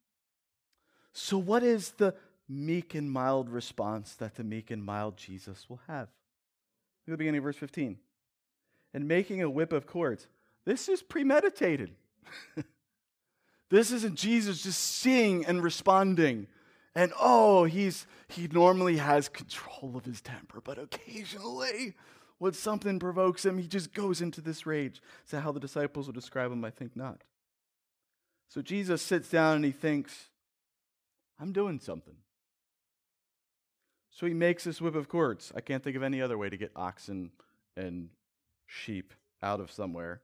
So, 1.20 1.36
what 1.36 1.64
is 1.64 1.90
the 1.90 2.14
meek 2.48 2.94
and 2.94 3.10
mild 3.10 3.50
response 3.50 4.14
that 4.14 4.36
the 4.36 4.44
meek 4.44 4.70
and 4.70 4.84
mild 4.84 5.16
Jesus 5.16 5.68
will 5.68 5.80
have? 5.88 6.06
Look 7.06 7.08
at 7.08 7.10
the 7.12 7.16
beginning 7.16 7.38
of 7.38 7.44
verse 7.44 7.56
15. 7.56 7.98
And 8.94 9.08
making 9.08 9.42
a 9.42 9.50
whip 9.50 9.72
of 9.72 9.86
cords. 9.86 10.28
This 10.64 10.88
is 10.88 11.02
premeditated. 11.02 11.90
this 13.70 13.90
isn't 13.90 14.14
Jesus 14.14 14.62
just 14.62 14.80
seeing 14.80 15.44
and 15.44 15.60
responding. 15.62 16.46
And 16.94 17.12
oh, 17.20 17.64
he's 17.64 18.06
he 18.28 18.46
normally 18.46 18.98
has 18.98 19.28
control 19.28 19.96
of 19.96 20.04
his 20.04 20.20
temper, 20.20 20.60
but 20.62 20.78
occasionally 20.78 21.94
when 22.38 22.52
something 22.52 23.00
provokes 23.00 23.44
him, 23.44 23.58
he 23.58 23.66
just 23.66 23.92
goes 23.92 24.20
into 24.20 24.40
this 24.40 24.66
rage. 24.66 25.02
Is 25.24 25.32
that 25.32 25.40
how 25.40 25.50
the 25.50 25.58
disciples 25.58 26.06
would 26.06 26.14
describe 26.14 26.52
him? 26.52 26.64
I 26.64 26.70
think 26.70 26.94
not. 26.94 27.22
So 28.48 28.62
Jesus 28.62 29.02
sits 29.02 29.28
down 29.28 29.56
and 29.56 29.64
he 29.64 29.72
thinks, 29.72 30.30
I'm 31.40 31.52
doing 31.52 31.78
something. 31.78 32.16
So 34.10 34.26
he 34.26 34.34
makes 34.34 34.64
this 34.64 34.80
whip 34.80 34.96
of 34.96 35.08
cords. 35.08 35.52
I 35.54 35.60
can't 35.60 35.82
think 35.82 35.96
of 35.96 36.02
any 36.02 36.20
other 36.20 36.36
way 36.36 36.48
to 36.48 36.56
get 36.56 36.72
oxen 36.74 37.30
and 37.76 38.08
sheep 38.66 39.14
out 39.42 39.60
of 39.60 39.70
somewhere. 39.70 40.22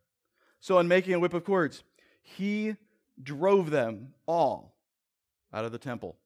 So, 0.61 0.79
in 0.79 0.89
making 0.89 1.15
a 1.15 1.21
whip 1.21 1.35
of 1.35 1.45
cords, 1.45 1.85
he 2.23 2.77
drove 3.23 3.71
them 3.71 4.15
all 4.27 4.75
out 5.53 5.65
of 5.65 5.73
the 5.73 5.79
temple 5.79 6.17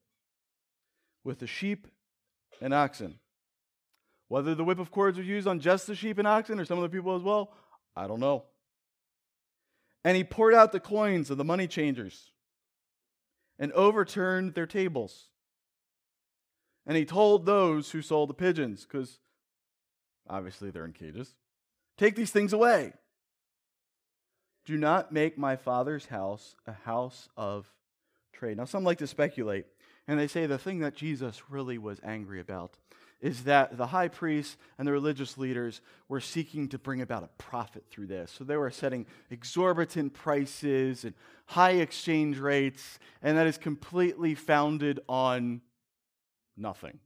with 1.23 1.39
the 1.39 1.47
sheep 1.47 1.87
and 2.61 2.73
oxen. 2.73 3.19
Whether 4.29 4.55
the 4.55 4.63
whip 4.63 4.79
of 4.79 4.91
cords 4.91 5.17
was 5.17 5.27
used 5.27 5.47
on 5.47 5.59
just 5.59 5.87
the 5.87 5.95
sheep 5.95 6.17
and 6.17 6.27
oxen 6.27 6.59
or 6.59 6.65
some 6.65 6.77
of 6.77 6.83
the 6.83 6.95
people 6.95 7.15
as 7.15 7.21
well, 7.21 7.53
I 7.95 8.07
don't 8.07 8.19
know. 8.19 8.45
And 10.03 10.15
he 10.15 10.23
poured 10.23 10.53
out 10.53 10.71
the 10.71 10.79
coins 10.79 11.29
of 11.29 11.37
the 11.37 11.43
money 11.43 11.67
changers 11.67 12.31
and 13.59 13.71
overturned 13.73 14.53
their 14.53 14.65
tables. 14.65 15.27
And 16.87 16.97
he 16.97 17.05
told 17.05 17.45
those 17.45 17.91
who 17.91 18.01
sold 18.01 18.29
the 18.29 18.33
pigeons, 18.33 18.83
because 18.85 19.19
obviously 20.27 20.71
they're 20.71 20.85
in 20.85 20.93
cages, 20.93 21.35
take 21.97 22.15
these 22.15 22.31
things 22.31 22.53
away. 22.53 22.93
Do 24.65 24.77
not 24.77 25.11
make 25.11 25.37
my 25.37 25.55
father's 25.55 26.07
house 26.07 26.55
a 26.65 26.73
house 26.73 27.27
of 27.35 27.71
trade. 28.33 28.57
Now, 28.57 28.65
some 28.65 28.83
like 28.83 28.99
to 28.99 29.07
speculate, 29.07 29.65
and 30.07 30.19
they 30.19 30.27
say 30.27 30.45
the 30.45 30.57
thing 30.57 30.79
that 30.79 30.95
Jesus 30.95 31.43
really 31.49 31.77
was 31.77 31.99
angry 32.03 32.39
about 32.39 32.77
is 33.21 33.43
that 33.43 33.77
the 33.77 33.87
high 33.87 34.07
priests 34.07 34.55
and 34.77 34.87
the 34.87 34.91
religious 34.91 35.37
leaders 35.37 35.81
were 36.07 36.21
seeking 36.21 36.69
to 36.69 36.79
bring 36.79 37.01
about 37.01 37.23
a 37.23 37.29
profit 37.37 37.83
through 37.89 38.07
this. 38.07 38.31
So 38.31 38.43
they 38.43 38.55
were 38.55 38.71
setting 38.71 39.05
exorbitant 39.29 40.13
prices 40.13 41.03
and 41.03 41.13
high 41.45 41.71
exchange 41.71 42.37
rates, 42.37 42.97
and 43.21 43.37
that 43.37 43.47
is 43.47 43.57
completely 43.57 44.35
founded 44.35 45.01
on 45.09 45.61
nothing. 46.55 46.99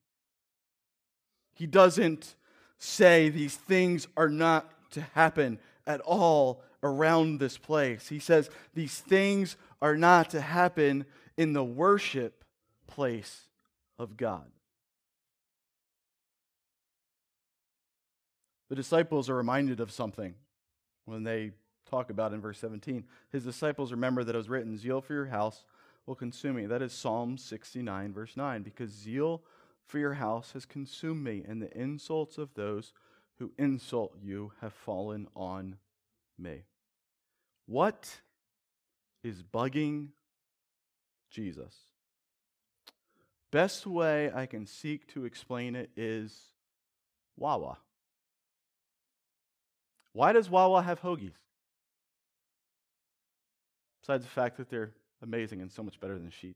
He 1.56 1.66
doesn't 1.66 2.36
say 2.78 3.30
these 3.30 3.56
things 3.56 4.08
are 4.16 4.30
not 4.30 4.70
to 4.92 5.02
happen 5.14 5.60
at 5.88 6.02
all 6.02 6.62
around 6.84 7.40
this 7.40 7.58
place. 7.58 8.10
He 8.10 8.20
says 8.20 8.50
these 8.74 9.00
things 9.00 9.56
are 9.82 9.96
not 9.96 10.30
to 10.32 10.42
happen 10.42 11.06
in 11.38 11.54
the 11.54 11.64
worship 11.64 12.44
place 12.88 13.48
of 13.98 14.18
God. 14.18 14.46
The 18.74 18.78
disciples 18.78 19.30
are 19.30 19.36
reminded 19.36 19.80
of 19.82 19.92
something 19.92 20.34
when 21.06 21.22
they 21.22 21.52
talk 21.88 22.10
about 22.10 22.34
in 22.34 22.42
verse 22.42 22.58
17. 22.58 23.04
His 23.32 23.44
disciples 23.44 23.92
remember 23.92 24.24
that 24.24 24.34
it 24.34 24.38
was 24.40 24.50
written, 24.50 24.80
Zeal 24.80 25.00
for 25.00 25.14
your 25.14 25.28
house 25.28 25.64
will 26.08 26.16
consume 26.16 26.56
me. 26.56 26.66
That 26.66 26.82
is 26.82 26.92
Psalm 26.92 27.38
69, 27.38 28.14
verse 28.14 28.36
9. 28.36 28.64
Because 28.64 28.90
zeal 28.90 29.44
for 29.86 30.00
your 30.00 30.16
house 30.16 30.54
has 30.54 30.66
consumed 30.66 31.24
me, 31.24 31.44
and 31.48 31.62
the 31.62 31.72
insults 31.80 32.40
of 32.40 32.56
those 32.56 32.94
who 33.38 33.52
insult 33.60 34.16
you 34.20 34.54
have 34.60 34.74
fallen 34.74 35.28
on 35.36 35.78
me. 36.40 36.64
What 37.68 38.22
is 39.24 39.44
bugging 39.44 40.08
Jesus? 41.30 41.76
Best 43.52 43.86
way 43.86 44.32
I 44.34 44.48
can 44.48 44.66
seek 44.66 45.06
to 45.10 45.26
explain 45.26 45.76
it 45.76 45.92
is 45.96 46.36
Wawa. 47.38 47.78
Why 50.14 50.32
does 50.32 50.50
Wawa 50.50 50.84
have 50.84 51.02
hoagies? 51.02 51.34
Besides 54.02 54.24
the 54.24 54.30
fact 54.30 54.58
that 54.58 54.70
they're 54.70 54.92
amazing 55.22 55.62
and 55.62 55.72
so 55.72 55.82
much 55.82 56.00
better 56.00 56.20
than 56.20 56.30
Sheetz. 56.30 56.56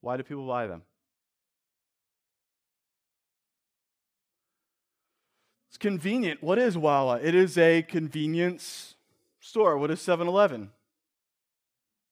Why 0.00 0.16
do 0.16 0.22
people 0.22 0.46
buy 0.46 0.66
them? 0.66 0.82
It's 5.68 5.78
convenient. 5.78 6.42
What 6.42 6.58
is 6.58 6.76
Wawa? 6.78 7.20
It 7.22 7.34
is 7.34 7.58
a 7.58 7.82
convenience 7.82 8.94
store. 9.40 9.76
What 9.76 9.90
is 9.90 10.00
7 10.00 10.26
Eleven? 10.26 10.70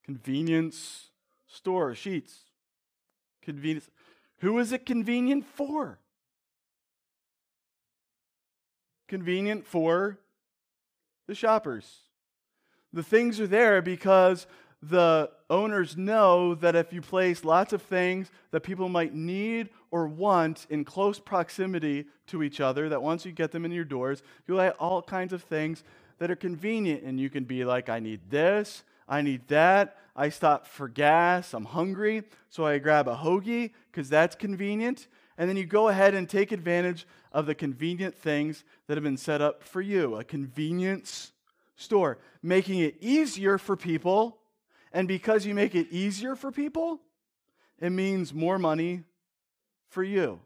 Convenience 0.05 1.09
store. 1.47 1.93
Sheetz. 1.93 2.41
Convenience. 3.43 3.89
Who 4.39 4.59
is 4.59 4.71
it 4.73 4.85
convenient 4.85 5.47
for? 5.47 5.99
Convenient 9.09 9.67
for 9.67 10.19
the 11.27 11.35
shoppers. 11.35 12.01
The 12.93 13.03
things 13.03 13.41
are 13.41 13.47
there 13.47 13.83
because 13.83 14.47
the 14.91 15.31
owners 15.49 15.97
know 15.97 16.55
that 16.57 16.77
if 16.77 16.93
you 16.93 17.01
place 17.01 17.45
lots 17.45 17.73
of 17.73 17.83
things 17.83 18.31
that 18.51 18.61
people 18.61 18.89
might 18.89 19.15
need 19.15 19.71
or 19.91 20.07
want 20.07 20.67
in 20.69 20.85
close 20.85 21.19
proximity 21.19 22.05
to 22.27 22.43
each 22.43 22.61
other, 22.61 22.89
that 22.89 23.03
once 23.03 23.25
you 23.25 23.33
get 23.33 23.51
them 23.51 23.65
in 23.65 23.73
your 23.73 23.85
doors, 23.85 24.23
you'll 24.47 24.61
have 24.61 24.77
all 24.79 25.01
kinds 25.01 25.33
of 25.33 25.43
things 25.43 25.83
that 26.19 26.31
are 26.31 26.37
convenient. 26.37 27.03
And 27.03 27.19
you 27.19 27.31
can 27.31 27.45
be 27.45 27.65
like, 27.65 27.89
I 27.89 27.99
need 27.99 28.21
this, 28.31 28.85
I 29.09 29.23
need 29.23 29.49
that, 29.49 29.97
I 30.15 30.29
stop 30.29 30.67
for 30.67 30.89
gas, 30.89 31.55
I'm 31.55 31.65
hungry, 31.65 32.23
so 32.51 32.67
I 32.67 32.79
grab 32.79 33.09
a 33.09 33.17
hoagie 33.17 33.73
because 33.91 34.09
that's 34.09 34.37
convenient. 34.37 35.09
And 35.37 35.49
then 35.49 35.57
you 35.57 35.67
go 35.67 35.89
ahead 35.89 36.15
and 36.15 36.29
take 36.29 36.53
advantage 36.53 37.07
of 37.33 37.47
the 37.47 37.55
convenient 37.55 38.15
things 38.15 38.65
that 38.87 38.97
have 38.97 39.05
been 39.05 39.17
set 39.17 39.41
up 39.41 39.63
for 39.63 39.81
you 39.81 40.17
a 40.17 40.25
convenience 40.25 41.33
store, 41.77 42.19
making 42.43 42.79
it 42.79 42.97
easier 43.01 43.59
for 43.59 43.77
people. 43.77 44.39
And 44.93 45.09
because 45.09 45.45
you 45.45 45.55
make 45.55 45.75
it 45.75 45.89
easier 45.91 46.37
for 46.37 46.53
people, 46.53 47.01
it 47.81 47.91
means 47.91 48.33
more 48.33 48.59
money 48.59 49.03
for 49.89 50.05
you. 50.05 50.41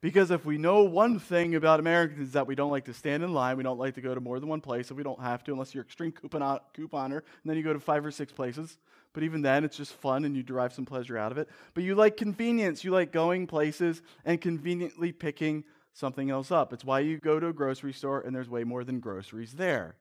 Because 0.00 0.30
if 0.30 0.44
we 0.44 0.58
know 0.58 0.84
one 0.84 1.18
thing 1.18 1.56
about 1.56 1.80
Americans 1.80 2.28
is 2.28 2.32
that 2.32 2.46
we 2.46 2.54
don't 2.54 2.70
like 2.70 2.84
to 2.84 2.94
stand 2.94 3.24
in 3.24 3.32
line, 3.32 3.56
we 3.56 3.64
don't 3.64 3.78
like 3.78 3.94
to 3.94 4.00
go 4.00 4.14
to 4.14 4.20
more 4.20 4.38
than 4.38 4.48
one 4.48 4.60
place 4.60 4.90
if 4.90 4.96
we 4.96 5.02
don't 5.02 5.20
have 5.20 5.42
to, 5.44 5.52
unless 5.52 5.74
you're 5.74 5.82
extreme 5.82 6.12
coupon, 6.12 6.60
couponer, 6.76 7.16
and 7.16 7.44
then 7.44 7.56
you 7.56 7.64
go 7.64 7.72
to 7.72 7.80
five 7.80 8.06
or 8.06 8.12
six 8.12 8.32
places. 8.32 8.78
But 9.12 9.22
even 9.22 9.42
then, 9.42 9.64
it's 9.64 9.76
just 9.76 9.92
fun 9.94 10.24
and 10.24 10.36
you 10.36 10.42
derive 10.42 10.72
some 10.72 10.84
pleasure 10.84 11.18
out 11.18 11.32
of 11.32 11.38
it. 11.38 11.48
But 11.74 11.84
you 11.84 11.94
like 11.94 12.16
convenience. 12.16 12.84
You 12.84 12.90
like 12.90 13.12
going 13.12 13.46
places 13.46 14.02
and 14.24 14.40
conveniently 14.40 15.12
picking 15.12 15.64
something 15.92 16.30
else 16.30 16.50
up. 16.50 16.72
It's 16.72 16.84
why 16.84 17.00
you 17.00 17.18
go 17.18 17.40
to 17.40 17.48
a 17.48 17.52
grocery 17.52 17.92
store 17.92 18.20
and 18.20 18.34
there's 18.34 18.48
way 18.48 18.64
more 18.64 18.84
than 18.84 19.00
groceries 19.00 19.54
there. 19.54 19.96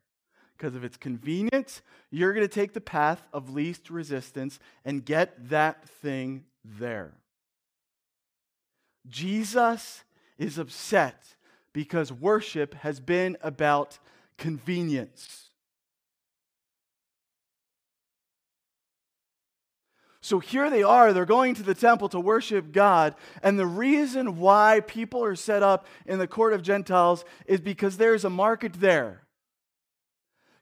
Because 0.58 0.76
if 0.76 0.84
it's 0.84 0.98
convenient, 0.98 1.82
you're 2.10 2.34
going 2.34 2.48
to 2.48 2.54
take 2.54 2.74
the 2.74 2.82
path 2.82 3.22
of 3.32 3.54
least 3.54 3.90
resistance 3.90 4.60
and 4.84 5.06
get 5.06 5.50
that 5.50 5.88
thing 5.88 6.46
there. 6.64 7.14
Jesus 9.08 10.04
is 10.38 10.58
upset 10.58 11.36
because 11.74 12.12
worship 12.12 12.74
has 12.76 13.00
been 13.00 13.38
about 13.42 14.00
convenience. 14.38 15.47
So 20.22 20.40
here 20.40 20.70
they 20.70 20.84
are, 20.84 21.14
they're 21.14 21.26
going 21.26 21.54
to 21.56 21.64
the 21.64 21.76
temple 21.76 22.10
to 22.10 22.20
worship 22.20 22.72
God. 22.72 23.16
And 23.44 23.58
the 23.58 23.68
reason 23.68 24.38
why 24.38 24.82
people 24.86 25.24
are 25.24 25.36
set 25.36 25.64
up 25.64 25.86
in 26.06 26.20
the 26.20 26.28
court 26.28 26.54
of 26.54 26.64
Gentiles 26.64 27.24
is 27.46 27.62
because 27.62 27.98
there's 27.98 28.26
a 28.26 28.30
market 28.30 28.74
there. 28.74 29.24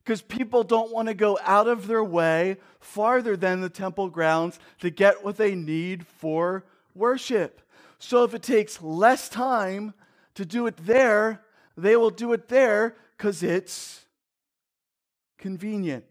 Because 0.04 0.22
people 0.22 0.64
don't 0.64 0.92
want 0.92 1.08
to 1.08 1.14
go 1.14 1.40
out 1.42 1.68
of 1.68 1.88
their 1.88 2.04
way 2.04 2.58
farther 2.80 3.36
than 3.36 3.62
the 3.62 3.70
temple 3.70 4.10
grounds 4.10 4.60
to 4.80 4.90
get 4.90 5.24
what 5.24 5.38
they 5.38 5.56
need 5.56 6.06
for 6.06 6.64
worship. 6.94 7.62
So 7.98 8.24
if 8.24 8.34
it 8.34 8.44
takes 8.44 8.82
less 8.82 9.30
time 9.30 9.94
to 10.36 10.46
do 10.46 10.68
it 10.68 10.78
there, 10.78 11.42
they 11.76 11.96
will 11.96 12.12
do 12.12 12.34
it 12.34 12.50
there 12.50 12.96
because 13.18 13.42
it's 13.42 14.06
convenient. 15.38 16.06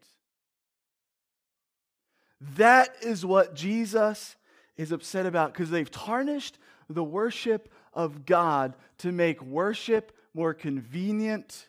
That 2.41 2.95
is 3.03 3.25
what 3.25 3.55
Jesus 3.55 4.37
is 4.77 4.93
upset 4.93 5.27
about 5.27 5.53
because 5.53 5.71
they've 5.71 5.91
tarnished 5.91 6.59
the 6.89 7.05
worship 7.05 7.73
of 7.93 8.27
God 8.27 8.75
to 8.99 9.13
make 9.13 9.43
worship 9.43 10.13
more 10.35 10.53
convenient 10.53 11.69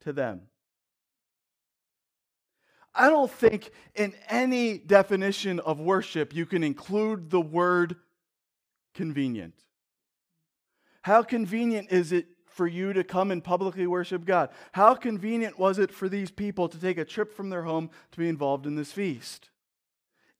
to 0.00 0.12
them. 0.12 0.42
I 2.94 3.08
don't 3.08 3.30
think 3.30 3.70
in 3.94 4.14
any 4.28 4.78
definition 4.78 5.60
of 5.60 5.78
worship 5.78 6.34
you 6.34 6.46
can 6.46 6.64
include 6.64 7.30
the 7.30 7.40
word 7.40 7.96
convenient. 8.94 9.54
How 11.02 11.22
convenient 11.22 11.92
is 11.92 12.12
it 12.12 12.26
for 12.60 12.66
you 12.66 12.92
to 12.92 13.02
come 13.02 13.30
and 13.30 13.42
publicly 13.42 13.86
worship 13.86 14.26
God? 14.26 14.50
How 14.72 14.94
convenient 14.94 15.58
was 15.58 15.78
it 15.78 15.90
for 15.90 16.10
these 16.10 16.30
people 16.30 16.68
to 16.68 16.78
take 16.78 16.98
a 16.98 17.06
trip 17.06 17.34
from 17.34 17.48
their 17.48 17.62
home 17.62 17.88
to 18.12 18.18
be 18.18 18.28
involved 18.28 18.66
in 18.66 18.74
this 18.74 18.92
feast? 18.92 19.48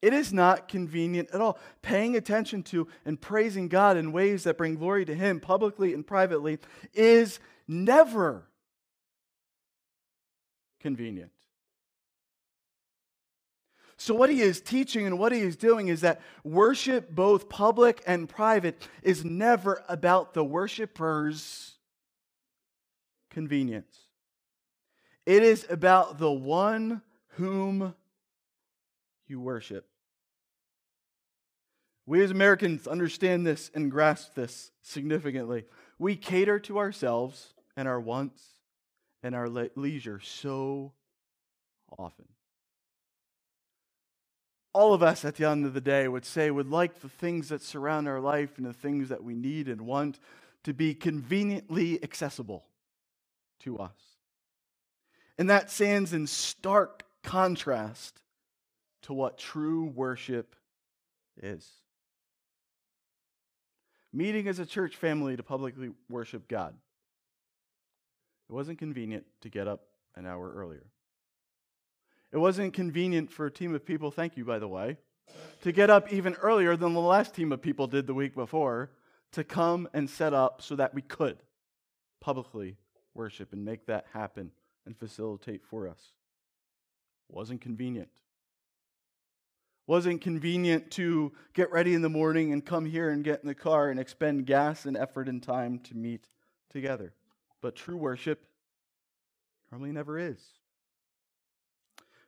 It 0.02 0.12
is 0.12 0.30
not 0.30 0.68
convenient 0.68 1.30
at 1.32 1.40
all. 1.40 1.58
Paying 1.80 2.16
attention 2.16 2.62
to 2.64 2.88
and 3.06 3.18
praising 3.18 3.68
God 3.68 3.96
in 3.96 4.12
ways 4.12 4.44
that 4.44 4.58
bring 4.58 4.74
glory 4.74 5.06
to 5.06 5.14
Him 5.14 5.40
publicly 5.40 5.94
and 5.94 6.06
privately 6.06 6.58
is 6.92 7.40
never 7.66 8.44
convenient. 10.78 11.32
So, 13.96 14.14
what 14.14 14.28
he 14.28 14.42
is 14.42 14.60
teaching 14.60 15.06
and 15.06 15.18
what 15.18 15.32
he 15.32 15.40
is 15.40 15.56
doing 15.56 15.88
is 15.88 16.02
that 16.02 16.20
worship, 16.44 17.14
both 17.14 17.48
public 17.48 18.02
and 18.06 18.28
private, 18.28 18.86
is 19.02 19.24
never 19.24 19.82
about 19.88 20.34
the 20.34 20.44
worshiper's 20.44 21.78
convenience. 23.30 23.96
It 25.26 25.42
is 25.42 25.66
about 25.70 26.18
the 26.18 26.30
one 26.30 27.02
whom 27.36 27.94
you 29.26 29.40
worship. 29.40 29.86
We 32.06 32.22
as 32.22 32.30
Americans 32.30 32.88
understand 32.88 33.46
this 33.46 33.70
and 33.74 33.90
grasp 33.90 34.34
this 34.34 34.72
significantly. 34.82 35.64
We 35.98 36.16
cater 36.16 36.58
to 36.60 36.78
ourselves 36.78 37.54
and 37.76 37.86
our 37.86 38.00
wants 38.00 38.42
and 39.22 39.34
our 39.34 39.48
le- 39.48 39.70
leisure 39.76 40.20
so 40.20 40.92
often 41.96 42.26
all 44.72 44.94
of 44.94 45.02
us 45.02 45.24
at 45.24 45.36
the 45.36 45.48
end 45.48 45.66
of 45.66 45.74
the 45.74 45.80
day 45.80 46.06
would 46.06 46.24
say 46.24 46.50
would 46.50 46.68
like 46.70 47.00
the 47.00 47.08
things 47.08 47.48
that 47.48 47.62
surround 47.62 48.06
our 48.08 48.20
life 48.20 48.56
and 48.56 48.66
the 48.66 48.72
things 48.72 49.08
that 49.08 49.22
we 49.22 49.34
need 49.34 49.68
and 49.68 49.80
want 49.80 50.18
to 50.62 50.72
be 50.72 50.94
conveniently 50.94 52.02
accessible 52.02 52.64
to 53.60 53.78
us. 53.78 53.96
And 55.38 55.48
that 55.50 55.70
stands 55.70 56.12
in 56.12 56.26
stark 56.26 57.04
contrast 57.22 58.20
to 59.02 59.12
what 59.12 59.38
true 59.38 59.84
worship 59.84 60.54
is. 61.42 61.66
Meeting 64.12 64.48
as 64.48 64.58
a 64.58 64.66
church 64.66 64.96
family 64.96 65.36
to 65.36 65.42
publicly 65.42 65.90
worship 66.08 66.48
God. 66.48 66.74
It 68.48 68.52
wasn't 68.52 68.78
convenient 68.78 69.24
to 69.42 69.48
get 69.48 69.68
up 69.68 69.84
an 70.16 70.26
hour 70.26 70.52
earlier. 70.52 70.84
It 72.32 72.38
wasn't 72.38 72.74
convenient 72.74 73.30
for 73.30 73.46
a 73.46 73.50
team 73.50 73.74
of 73.74 73.84
people, 73.84 74.10
thank 74.10 74.36
you, 74.36 74.44
by 74.44 74.58
the 74.58 74.68
way, 74.68 74.98
to 75.62 75.72
get 75.72 75.90
up 75.90 76.12
even 76.12 76.34
earlier 76.34 76.76
than 76.76 76.92
the 76.92 77.00
last 77.00 77.34
team 77.34 77.52
of 77.52 77.62
people 77.62 77.86
did 77.86 78.06
the 78.06 78.14
week 78.14 78.34
before 78.34 78.90
to 79.32 79.44
come 79.44 79.88
and 79.92 80.10
set 80.10 80.34
up 80.34 80.60
so 80.62 80.76
that 80.76 80.94
we 80.94 81.02
could 81.02 81.38
publicly 82.20 82.76
worship 83.14 83.52
and 83.52 83.64
make 83.64 83.86
that 83.86 84.06
happen 84.12 84.50
and 84.86 84.96
facilitate 84.96 85.64
for 85.64 85.88
us. 85.88 86.12
Wasn't 87.28 87.60
convenient. 87.60 88.10
Wasn't 89.86 90.20
convenient 90.20 90.90
to 90.92 91.32
get 91.52 91.72
ready 91.72 91.94
in 91.94 92.02
the 92.02 92.08
morning 92.08 92.52
and 92.52 92.64
come 92.64 92.84
here 92.84 93.10
and 93.10 93.24
get 93.24 93.40
in 93.42 93.48
the 93.48 93.54
car 93.54 93.90
and 93.90 93.98
expend 93.98 94.46
gas 94.46 94.86
and 94.86 94.96
effort 94.96 95.28
and 95.28 95.42
time 95.42 95.78
to 95.80 95.96
meet 95.96 96.26
together. 96.70 97.12
But 97.60 97.76
true 97.76 97.96
worship 97.96 98.46
normally 99.70 99.92
never 99.92 100.18
is. 100.18 100.59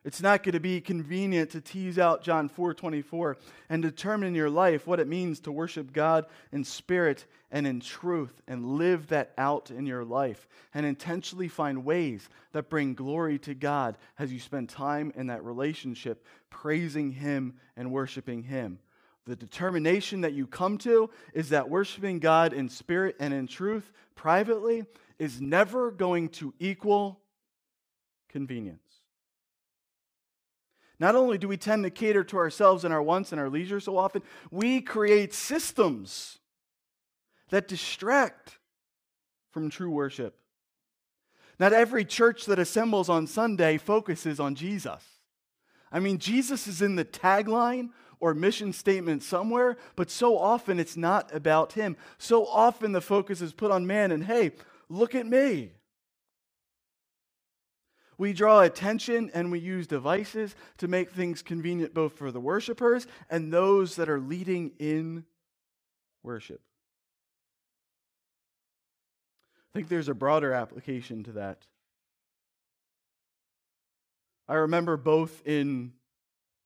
It's 0.04 0.20
not 0.20 0.42
going 0.42 0.54
to 0.54 0.60
be 0.60 0.80
convenient 0.80 1.50
to 1.50 1.60
tease 1.60 1.96
out 1.96 2.24
John 2.24 2.48
4:24 2.48 3.36
and 3.68 3.82
determine 3.82 4.28
in 4.28 4.34
your 4.34 4.50
life 4.50 4.84
what 4.84 4.98
it 4.98 5.06
means 5.06 5.38
to 5.40 5.52
worship 5.52 5.92
God 5.92 6.26
in 6.50 6.64
spirit 6.64 7.24
and 7.52 7.68
in 7.68 7.78
truth 7.78 8.42
and 8.48 8.76
live 8.76 9.08
that 9.08 9.32
out 9.38 9.70
in 9.70 9.86
your 9.86 10.04
life 10.04 10.48
and 10.74 10.84
intentionally 10.84 11.46
find 11.46 11.84
ways 11.84 12.28
that 12.50 12.68
bring 12.68 12.94
glory 12.94 13.38
to 13.40 13.54
God 13.54 13.96
as 14.18 14.32
you 14.32 14.40
spend 14.40 14.68
time 14.68 15.12
in 15.14 15.28
that 15.28 15.44
relationship 15.44 16.26
praising 16.50 17.12
him 17.12 17.54
and 17.76 17.92
worshiping 17.92 18.42
him. 18.42 18.80
The 19.24 19.36
determination 19.36 20.22
that 20.22 20.32
you 20.32 20.48
come 20.48 20.78
to 20.78 21.10
is 21.32 21.50
that 21.50 21.70
worshiping 21.70 22.18
God 22.18 22.52
in 22.52 22.68
spirit 22.68 23.14
and 23.20 23.32
in 23.32 23.46
truth 23.46 23.92
privately 24.16 24.84
is 25.20 25.40
never 25.40 25.92
going 25.92 26.28
to 26.30 26.52
equal 26.58 27.20
convenience. 28.28 28.91
Not 31.02 31.16
only 31.16 31.36
do 31.36 31.48
we 31.48 31.56
tend 31.56 31.82
to 31.82 31.90
cater 31.90 32.22
to 32.22 32.36
ourselves 32.36 32.84
and 32.84 32.94
our 32.94 33.02
wants 33.02 33.32
and 33.32 33.40
our 33.40 33.50
leisure 33.50 33.80
so 33.80 33.98
often, 33.98 34.22
we 34.52 34.80
create 34.80 35.34
systems 35.34 36.38
that 37.50 37.66
distract 37.66 38.60
from 39.50 39.68
true 39.68 39.90
worship. 39.90 40.36
Not 41.58 41.72
every 41.72 42.04
church 42.04 42.46
that 42.46 42.60
assembles 42.60 43.08
on 43.08 43.26
Sunday 43.26 43.78
focuses 43.78 44.38
on 44.38 44.54
Jesus. 44.54 45.02
I 45.90 45.98
mean, 45.98 46.18
Jesus 46.18 46.68
is 46.68 46.80
in 46.80 46.94
the 46.94 47.04
tagline 47.04 47.88
or 48.20 48.32
mission 48.32 48.72
statement 48.72 49.24
somewhere, 49.24 49.78
but 49.96 50.08
so 50.08 50.38
often 50.38 50.78
it's 50.78 50.96
not 50.96 51.34
about 51.34 51.72
him. 51.72 51.96
So 52.16 52.46
often 52.46 52.92
the 52.92 53.00
focus 53.00 53.40
is 53.40 53.52
put 53.52 53.72
on 53.72 53.88
man, 53.88 54.12
and 54.12 54.22
hey, 54.22 54.52
look 54.88 55.16
at 55.16 55.26
me. 55.26 55.72
We 58.18 58.32
draw 58.32 58.60
attention 58.60 59.30
and 59.34 59.50
we 59.50 59.58
use 59.58 59.86
devices 59.86 60.54
to 60.78 60.88
make 60.88 61.10
things 61.10 61.42
convenient 61.42 61.94
both 61.94 62.14
for 62.14 62.30
the 62.30 62.40
worshipers 62.40 63.06
and 63.30 63.52
those 63.52 63.96
that 63.96 64.08
are 64.08 64.20
leading 64.20 64.72
in 64.78 65.24
worship. 66.22 66.60
I 69.74 69.78
think 69.78 69.88
there's 69.88 70.08
a 70.08 70.14
broader 70.14 70.52
application 70.52 71.24
to 71.24 71.32
that. 71.32 71.66
I 74.48 74.54
remember 74.54 74.98
both 74.98 75.46
in 75.46 75.92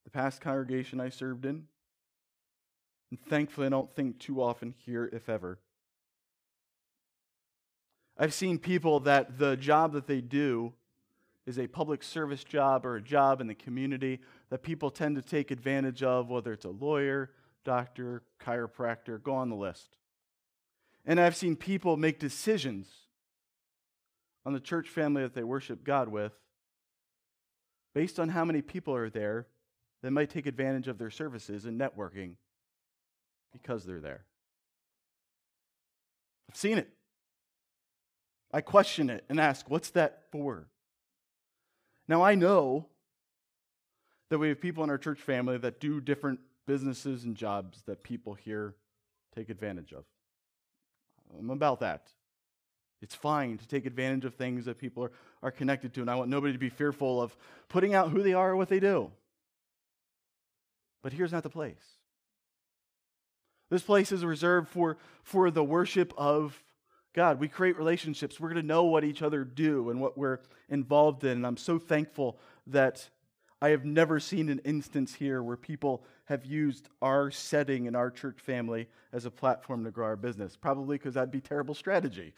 the 0.04 0.10
past 0.10 0.40
congregation 0.40 1.00
I 1.00 1.10
served 1.10 1.44
in, 1.44 1.66
and 3.10 3.20
thankfully 3.28 3.68
I 3.68 3.70
don't 3.70 3.92
think 3.92 4.18
too 4.18 4.42
often 4.42 4.74
here, 4.84 5.08
if 5.12 5.28
ever. 5.28 5.58
I've 8.18 8.34
seen 8.34 8.58
people 8.58 9.00
that 9.00 9.38
the 9.38 9.56
job 9.56 9.92
that 9.92 10.06
they 10.06 10.20
do 10.20 10.72
is 11.46 11.58
a 11.58 11.66
public 11.66 12.02
service 12.02 12.42
job 12.42 12.84
or 12.84 12.96
a 12.96 13.02
job 13.02 13.40
in 13.40 13.46
the 13.46 13.54
community 13.54 14.20
that 14.50 14.62
people 14.62 14.90
tend 14.90 15.14
to 15.16 15.22
take 15.22 15.50
advantage 15.50 16.02
of, 16.02 16.28
whether 16.28 16.52
it's 16.52 16.64
a 16.64 16.70
lawyer, 16.70 17.30
doctor, 17.64 18.22
chiropractor, 18.44 19.22
go 19.22 19.34
on 19.34 19.48
the 19.48 19.56
list. 19.56 19.96
And 21.04 21.20
I've 21.20 21.36
seen 21.36 21.54
people 21.54 21.96
make 21.96 22.18
decisions 22.18 22.88
on 24.44 24.52
the 24.52 24.60
church 24.60 24.88
family 24.88 25.22
that 25.22 25.34
they 25.34 25.44
worship 25.44 25.84
God 25.84 26.08
with 26.08 26.32
based 27.94 28.18
on 28.18 28.28
how 28.28 28.44
many 28.44 28.60
people 28.60 28.94
are 28.94 29.08
there 29.08 29.46
that 30.02 30.10
might 30.10 30.30
take 30.30 30.46
advantage 30.46 30.88
of 30.88 30.98
their 30.98 31.10
services 31.10 31.64
and 31.64 31.80
networking 31.80 32.34
because 33.52 33.84
they're 33.84 34.00
there. 34.00 34.24
I've 36.50 36.56
seen 36.56 36.78
it. 36.78 36.90
I 38.52 38.60
question 38.60 39.10
it 39.10 39.24
and 39.28 39.40
ask, 39.40 39.68
what's 39.68 39.90
that 39.90 40.24
for? 40.30 40.68
Now, 42.08 42.22
I 42.22 42.34
know 42.34 42.86
that 44.30 44.38
we 44.38 44.48
have 44.48 44.60
people 44.60 44.84
in 44.84 44.90
our 44.90 44.98
church 44.98 45.20
family 45.20 45.58
that 45.58 45.80
do 45.80 46.00
different 46.00 46.40
businesses 46.66 47.24
and 47.24 47.36
jobs 47.36 47.82
that 47.86 48.02
people 48.02 48.34
here 48.34 48.74
take 49.34 49.48
advantage 49.50 49.92
of. 49.92 50.04
I'm 51.38 51.50
about 51.50 51.80
that. 51.80 52.08
It's 53.02 53.14
fine 53.14 53.58
to 53.58 53.68
take 53.68 53.86
advantage 53.86 54.24
of 54.24 54.34
things 54.34 54.64
that 54.64 54.78
people 54.78 55.04
are, 55.04 55.12
are 55.42 55.50
connected 55.50 55.92
to, 55.94 56.00
and 56.00 56.10
I 56.10 56.14
want 56.14 56.30
nobody 56.30 56.52
to 56.52 56.58
be 56.58 56.70
fearful 56.70 57.20
of 57.20 57.36
putting 57.68 57.94
out 57.94 58.10
who 58.10 58.22
they 58.22 58.32
are 58.32 58.50
or 58.50 58.56
what 58.56 58.68
they 58.68 58.80
do. 58.80 59.10
But 61.02 61.12
here's 61.12 61.32
not 61.32 61.42
the 61.42 61.50
place. 61.50 61.74
This 63.70 63.82
place 63.82 64.12
is 64.12 64.24
reserved 64.24 64.68
for, 64.68 64.96
for 65.22 65.50
the 65.50 65.64
worship 65.64 66.12
of 66.16 66.62
God. 67.16 67.40
We 67.40 67.48
create 67.48 67.78
relationships. 67.78 68.38
We're 68.38 68.50
going 68.50 68.60
to 68.60 68.66
know 68.66 68.84
what 68.84 69.02
each 69.02 69.22
other 69.22 69.42
do 69.42 69.88
and 69.88 70.00
what 70.00 70.18
we're 70.18 70.38
involved 70.68 71.24
in. 71.24 71.30
And 71.30 71.46
I'm 71.46 71.56
so 71.56 71.78
thankful 71.78 72.38
that 72.66 73.08
I 73.62 73.70
have 73.70 73.86
never 73.86 74.20
seen 74.20 74.50
an 74.50 74.60
instance 74.64 75.14
here 75.14 75.42
where 75.42 75.56
people 75.56 76.04
have 76.26 76.44
used 76.44 76.90
our 77.00 77.30
setting 77.30 77.86
and 77.86 77.96
our 77.96 78.10
church 78.10 78.38
family 78.38 78.86
as 79.14 79.24
a 79.24 79.30
platform 79.30 79.82
to 79.84 79.90
grow 79.90 80.04
our 80.06 80.16
business. 80.16 80.56
Probably 80.56 80.98
because 80.98 81.14
that'd 81.14 81.30
be 81.30 81.40
terrible 81.40 81.74
strategy. 81.74 82.34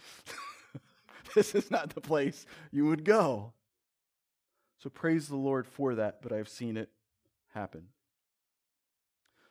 this 1.34 1.56
is 1.56 1.72
not 1.72 1.94
the 1.94 2.00
place 2.00 2.46
you 2.70 2.86
would 2.86 3.04
go. 3.04 3.52
So 4.78 4.90
praise 4.90 5.26
the 5.26 5.36
Lord 5.36 5.66
for 5.66 5.96
that, 5.96 6.22
but 6.22 6.32
I've 6.32 6.48
seen 6.48 6.76
it 6.76 6.88
happen. 7.52 7.88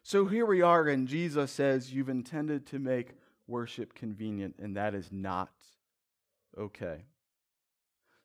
So 0.03 0.25
here 0.25 0.45
we 0.45 0.61
are, 0.61 0.87
and 0.87 1.05
Jesus 1.05 1.51
says, 1.51 1.93
You've 1.93 2.07
intended 2.07 2.65
to 2.67 2.79
make 2.79 3.09
worship 3.47 3.93
convenient, 3.93 4.55
and 4.59 4.75
that 4.75 4.93
is 4.93 5.09
not 5.11 5.51
okay. 6.57 7.05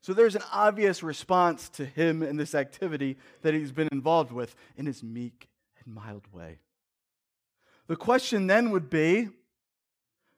So 0.03 0.13
there's 0.13 0.35
an 0.35 0.43
obvious 0.53 1.03
response 1.03 1.69
to 1.71 1.85
him 1.85 2.23
in 2.23 2.37
this 2.37 2.55
activity 2.55 3.19
that 3.43 3.55
he's 3.55 3.71
been 3.71 3.89
involved 3.93 4.33
with 4.33 4.57
in 4.77 4.87
his 4.87 5.03
meek 5.03 5.49
and 5.85 5.95
mild 5.95 6.25
way. 6.33 6.59
The 7.87 7.97
question 7.97 8.49
then 8.49 8.71
would 8.71 8.91
be 8.91 9.29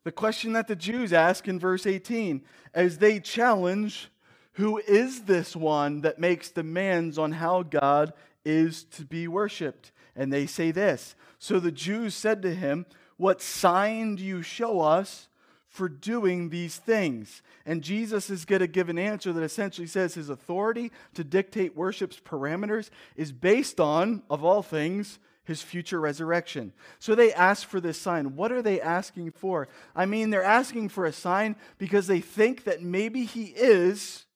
the 0.04 0.12
question 0.12 0.52
that 0.52 0.68
the 0.68 0.76
Jews 0.76 1.14
ask 1.14 1.48
in 1.48 1.58
verse 1.58 1.86
18 1.86 2.42
as 2.74 2.98
they 2.98 3.20
challenge 3.20 4.10
who 4.52 4.78
is 4.78 5.22
this 5.22 5.56
one 5.56 6.02
that 6.02 6.18
makes 6.18 6.50
demands 6.50 7.18
on 7.18 7.32
how 7.32 7.62
God 7.62 8.12
is 8.44 8.84
to 8.84 9.04
be 9.04 9.26
worshiped? 9.26 9.90
And 10.14 10.32
they 10.32 10.46
say 10.46 10.70
this. 10.70 11.16
So 11.38 11.58
the 11.58 11.72
Jews 11.72 12.14
said 12.14 12.42
to 12.42 12.54
him, 12.54 12.86
What 13.16 13.40
sign 13.42 14.16
do 14.16 14.24
you 14.24 14.42
show 14.42 14.80
us 14.80 15.28
for 15.74 15.88
doing 15.88 16.50
these 16.50 16.76
things. 16.76 17.42
And 17.66 17.82
Jesus 17.82 18.30
is 18.30 18.44
going 18.44 18.60
to 18.60 18.68
give 18.68 18.88
an 18.88 18.96
answer 18.96 19.32
that 19.32 19.42
essentially 19.42 19.88
says 19.88 20.14
his 20.14 20.28
authority 20.28 20.92
to 21.14 21.24
dictate 21.24 21.76
worship's 21.76 22.20
parameters 22.20 22.90
is 23.16 23.32
based 23.32 23.80
on, 23.80 24.22
of 24.30 24.44
all 24.44 24.62
things, 24.62 25.18
his 25.42 25.62
future 25.62 25.98
resurrection. 25.98 26.72
So 27.00 27.16
they 27.16 27.32
ask 27.32 27.66
for 27.66 27.80
this 27.80 28.00
sign. 28.00 28.36
What 28.36 28.52
are 28.52 28.62
they 28.62 28.80
asking 28.80 29.32
for? 29.32 29.66
I 29.96 30.06
mean, 30.06 30.30
they're 30.30 30.44
asking 30.44 30.90
for 30.90 31.06
a 31.06 31.12
sign 31.12 31.56
because 31.76 32.06
they 32.06 32.20
think 32.20 32.62
that 32.64 32.80
maybe 32.80 33.24
he 33.24 33.46
is 33.46 34.26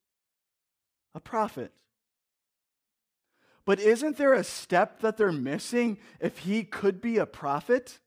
a 1.15 1.21
prophet. 1.21 1.71
But 3.63 3.79
isn't 3.79 4.17
there 4.17 4.33
a 4.33 4.43
step 4.43 4.99
that 4.99 5.15
they're 5.15 5.31
missing 5.31 5.99
if 6.19 6.39
he 6.39 6.65
could 6.65 6.99
be 6.99 7.17
a 7.17 7.25
prophet? 7.25 7.99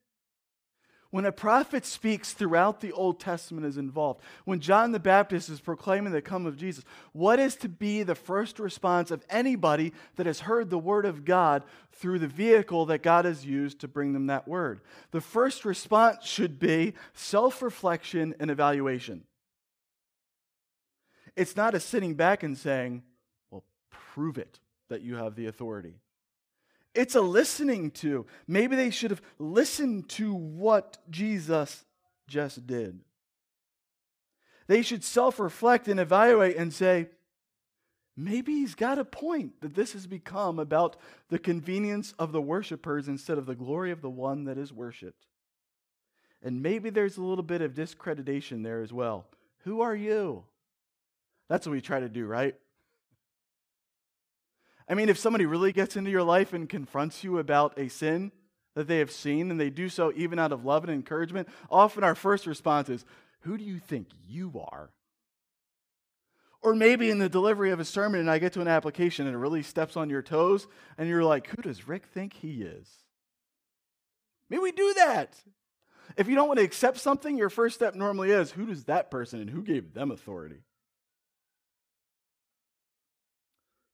When 1.13 1.27
a 1.27 1.31
prophet 1.31 1.85
speaks 1.85 2.33
throughout 2.33 2.81
the 2.81 2.93
Old 2.93 3.21
Testament 3.21 3.67
is 3.67 3.77
involved, 3.77 4.23
when 4.47 4.61
John 4.61 4.93
the 4.93 4.99
Baptist 4.99 5.51
is 5.51 5.61
proclaiming 5.61 6.11
the 6.11 6.23
come 6.23 6.47
of 6.47 6.57
Jesus, 6.57 6.85
what 7.13 7.39
is 7.39 7.55
to 7.57 7.69
be 7.69 8.03
the 8.03 8.15
first 8.15 8.59
response 8.59 9.11
of 9.11 9.23
anybody 9.29 9.93
that 10.17 10.25
has 10.25 10.41
heard 10.41 10.71
the 10.71 10.79
word 10.79 11.05
of 11.05 11.27
God 11.27 11.65
through 11.93 12.19
the 12.19 12.27
vehicle 12.27 12.87
that 12.87 13.03
God 13.03 13.27
has 13.27 13.45
used 13.45 13.81
to 13.81 13.89
bring 13.89 14.15
them 14.15 14.29
that 14.29 14.49
word? 14.49 14.81
The 15.11 15.21
first 15.21 15.67
response 15.67 16.25
should 16.25 16.59
be 16.59 16.95
self 17.13 17.61
reflection 17.61 18.35
and 18.41 18.51
evaluation. 18.51 19.25
It's 21.37 21.57
not 21.57 21.75
a 21.75 21.81
sitting 21.81 22.15
back 22.15 22.43
and 22.43 22.57
saying, 22.57 23.03
well, 23.51 23.65
prove 23.91 24.39
it 24.39 24.61
that 24.89 25.03
you 25.03 25.17
have 25.17 25.35
the 25.35 25.45
authority. 25.45 25.97
It's 26.95 27.15
a 27.15 27.21
listening 27.21 27.91
to. 27.93 28.27
Maybe 28.47 28.77
they 28.77 28.91
should 28.91 29.11
have 29.11 29.23
listened 29.39 30.09
to 30.11 30.35
what 30.35 30.99
Jesus 31.11 31.85
just 32.27 32.67
did. 32.67 33.01
They 34.67 34.83
should 34.83 35.05
self 35.05 35.39
reflect 35.41 35.89
and 35.89 35.99
evaluate 35.99 36.57
and 36.57 36.73
say, 36.73 37.09
maybe 38.17 38.53
he's 38.53 38.75
got 38.75 38.99
a 38.99 39.05
point 39.05 39.61
that 39.63 39.75
this 39.75 39.93
has 39.95 40.07
become 40.07 40.59
about 40.59 40.97
the 41.29 41.39
convenience 41.39 42.15
of 42.19 42.33
the 42.33 42.43
worshipers 42.43 43.09
instead 43.09 43.39
of 43.39 43.47
the 43.47 43.55
glory 43.55 43.91
of 43.91 44.03
the 44.03 44.11
one 44.11 44.45
that 44.45 44.59
is 44.59 44.73
worshiped. 44.73 45.27
And 46.43 46.63
maybe 46.63 46.91
there's 46.91 47.17
a 47.17 47.23
little 47.23 47.45
bit 47.45 47.63
of 47.63 47.75
discreditation 47.75 48.63
there 48.63 48.83
as 48.83 48.93
well. 48.93 49.27
Who 49.65 49.81
are 49.81 49.95
you? 49.95 50.45
That's 51.49 51.67
what 51.67 51.73
we 51.73 51.81
try 51.81 52.01
to 52.01 52.09
do, 52.09 52.27
right? 52.27 52.55
I 54.93 54.95
mean, 54.95 55.09
if 55.09 55.17
somebody 55.17 55.47
really 55.47 55.73
gets 55.73 55.97
into 55.97 56.11
your 56.11 56.23
life 56.23 56.53
and 56.53 56.69
confronts 56.69 57.25
you 57.25 57.39
about 57.39 57.79
a 57.79 57.89
sin 57.89 58.31
that 58.75 58.89
they 58.89 58.99
have 58.99 59.11
seen, 59.11 59.51
and 59.51 59.59
they 59.59 59.71
do 59.71 59.89
so 59.89 60.13
even 60.15 60.39
out 60.39 60.53
of 60.53 60.67
love 60.67 60.85
and 60.85 60.93
encouragement, 60.93 61.49
often 61.71 62.05
our 62.05 62.15
first 62.15 62.47
response 62.47 62.91
is, 62.91 63.07
Who 63.41 63.57
do 63.57 63.65
you 63.65 63.79
think 63.79 64.09
you 64.29 64.53
are? 64.71 64.91
Or 66.61 66.75
maybe 66.75 67.09
in 67.09 67.19
the 67.19 67.31
delivery 67.31 67.71
of 67.71 67.81
a 67.81 67.87
sermon, 67.87 68.21
and 68.21 68.31
I 68.31 68.39
get 68.39 68.53
to 68.53 68.61
an 68.61 68.69
application 68.69 69.27
and 69.27 69.35
it 69.35 69.39
really 69.39 69.63
steps 69.63 69.97
on 69.97 70.11
your 70.11 70.21
toes, 70.21 70.67
and 70.99 71.09
you're 71.09 71.25
like, 71.25 71.47
Who 71.47 71.63
does 71.63 71.89
Rick 71.89 72.05
think 72.13 72.35
he 72.35 72.61
is? 72.61 72.87
Maybe 74.51 74.61
we 74.61 74.73
do 74.73 74.93
that. 74.99 75.35
If 76.19 76.29
you 76.29 76.35
don't 76.35 76.49
want 76.49 76.59
to 76.59 76.67
accept 76.67 76.99
something, 76.99 77.39
your 77.39 77.49
first 77.49 77.77
step 77.77 77.95
normally 77.95 78.31
is, 78.31 78.51
Who 78.51 78.67
does 78.67 78.85
that 78.85 79.11
person 79.11 79.41
and 79.41 79.49
who 79.49 79.63
gave 79.63 79.95
them 79.95 80.11
authority? 80.11 80.65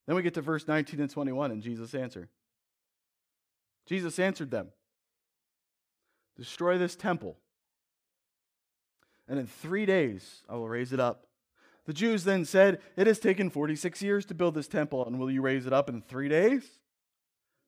Then 0.09 0.17
we 0.17 0.23
get 0.23 0.33
to 0.35 0.41
verse 0.41 0.67
19 0.67 1.01
and 1.01 1.11
21 1.11 1.51
and 1.51 1.63
Jesus' 1.63 1.95
answer. 1.95 2.31
Jesus 3.85 4.19
answered 4.19 4.51
them 4.51 4.69
Destroy 6.35 6.79
this 6.79 6.97
temple, 6.97 7.37
and 9.29 9.39
in 9.39 9.47
three 9.47 9.85
days 9.85 10.43
I 10.49 10.55
will 10.55 10.69
raise 10.69 10.95
it 10.95 10.99
up. 10.99 11.27
The 11.85 11.93
Jews 11.93 12.25
then 12.25 12.47
said, 12.47 12.81
It 12.97 13.07
has 13.07 13.19
taken 13.19 13.51
46 13.51 14.01
years 14.01 14.25
to 14.27 14.35
build 14.35 14.55
this 14.55 14.67
temple, 14.67 15.07
and 15.07 15.21
will 15.21 15.31
you 15.31 15.43
raise 15.43 15.67
it 15.67 15.75
up 15.75 15.91
in 15.91 16.01
three 16.01 16.31
days? 16.31 16.63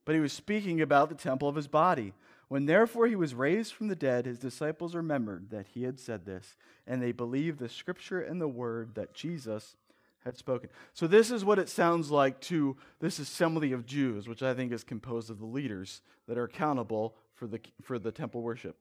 But 0.07 0.15
he 0.15 0.21
was 0.21 0.33
speaking 0.33 0.81
about 0.81 1.11
the 1.11 1.15
temple 1.15 1.49
of 1.49 1.57
his 1.57 1.69
body. 1.69 2.15
When 2.49 2.65
therefore 2.65 3.07
he 3.07 3.17
was 3.17 3.35
raised 3.35 3.75
from 3.75 3.89
the 3.89 3.95
dead, 3.95 4.25
his 4.25 4.39
disciples 4.39 4.95
remembered 4.95 5.51
that 5.51 5.69
he 5.75 5.83
had 5.83 6.01
said 6.01 6.25
this, 6.25 6.57
and 6.87 7.03
they 7.03 7.13
believed 7.13 7.59
the 7.59 7.69
scripture 7.69 8.21
and 8.21 8.41
the 8.41 8.49
word 8.49 8.95
that 8.95 9.13
Jesus 9.13 9.77
had 10.25 10.37
spoken. 10.37 10.69
So, 10.93 11.07
this 11.07 11.31
is 11.31 11.45
what 11.45 11.59
it 11.59 11.69
sounds 11.69 12.11
like 12.11 12.41
to 12.43 12.77
this 13.01 13.19
assembly 13.19 13.73
of 13.73 13.87
Jews, 13.87 14.29
which 14.29 14.43
I 14.43 14.55
think 14.55 14.73
is 14.73 14.85
composed 14.85 15.31
of 15.31 15.39
the 15.39 15.47
leaders 15.47 16.03
that 16.29 16.39
are 16.39 16.45
accountable 16.45 17.15
for 17.35 17.47
the, 17.47 17.61
for 17.83 17.99
the 17.99 18.13
temple 18.13 18.43
worship. 18.43 18.77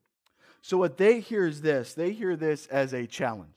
So, 0.62 0.76
what 0.76 0.98
they 0.98 1.20
hear 1.20 1.46
is 1.46 1.62
this 1.62 1.94
they 1.94 2.12
hear 2.12 2.36
this 2.36 2.66
as 2.66 2.92
a 2.92 3.06
challenge. 3.06 3.56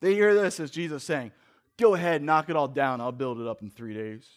They 0.00 0.14
hear 0.14 0.34
this 0.34 0.60
as 0.60 0.70
Jesus 0.70 1.04
saying, 1.04 1.32
Go 1.76 1.94
ahead, 1.94 2.22
knock 2.22 2.48
it 2.48 2.56
all 2.56 2.68
down. 2.68 3.00
I'll 3.00 3.12
build 3.12 3.40
it 3.40 3.46
up 3.46 3.62
in 3.62 3.70
three 3.70 3.94
days. 3.94 4.28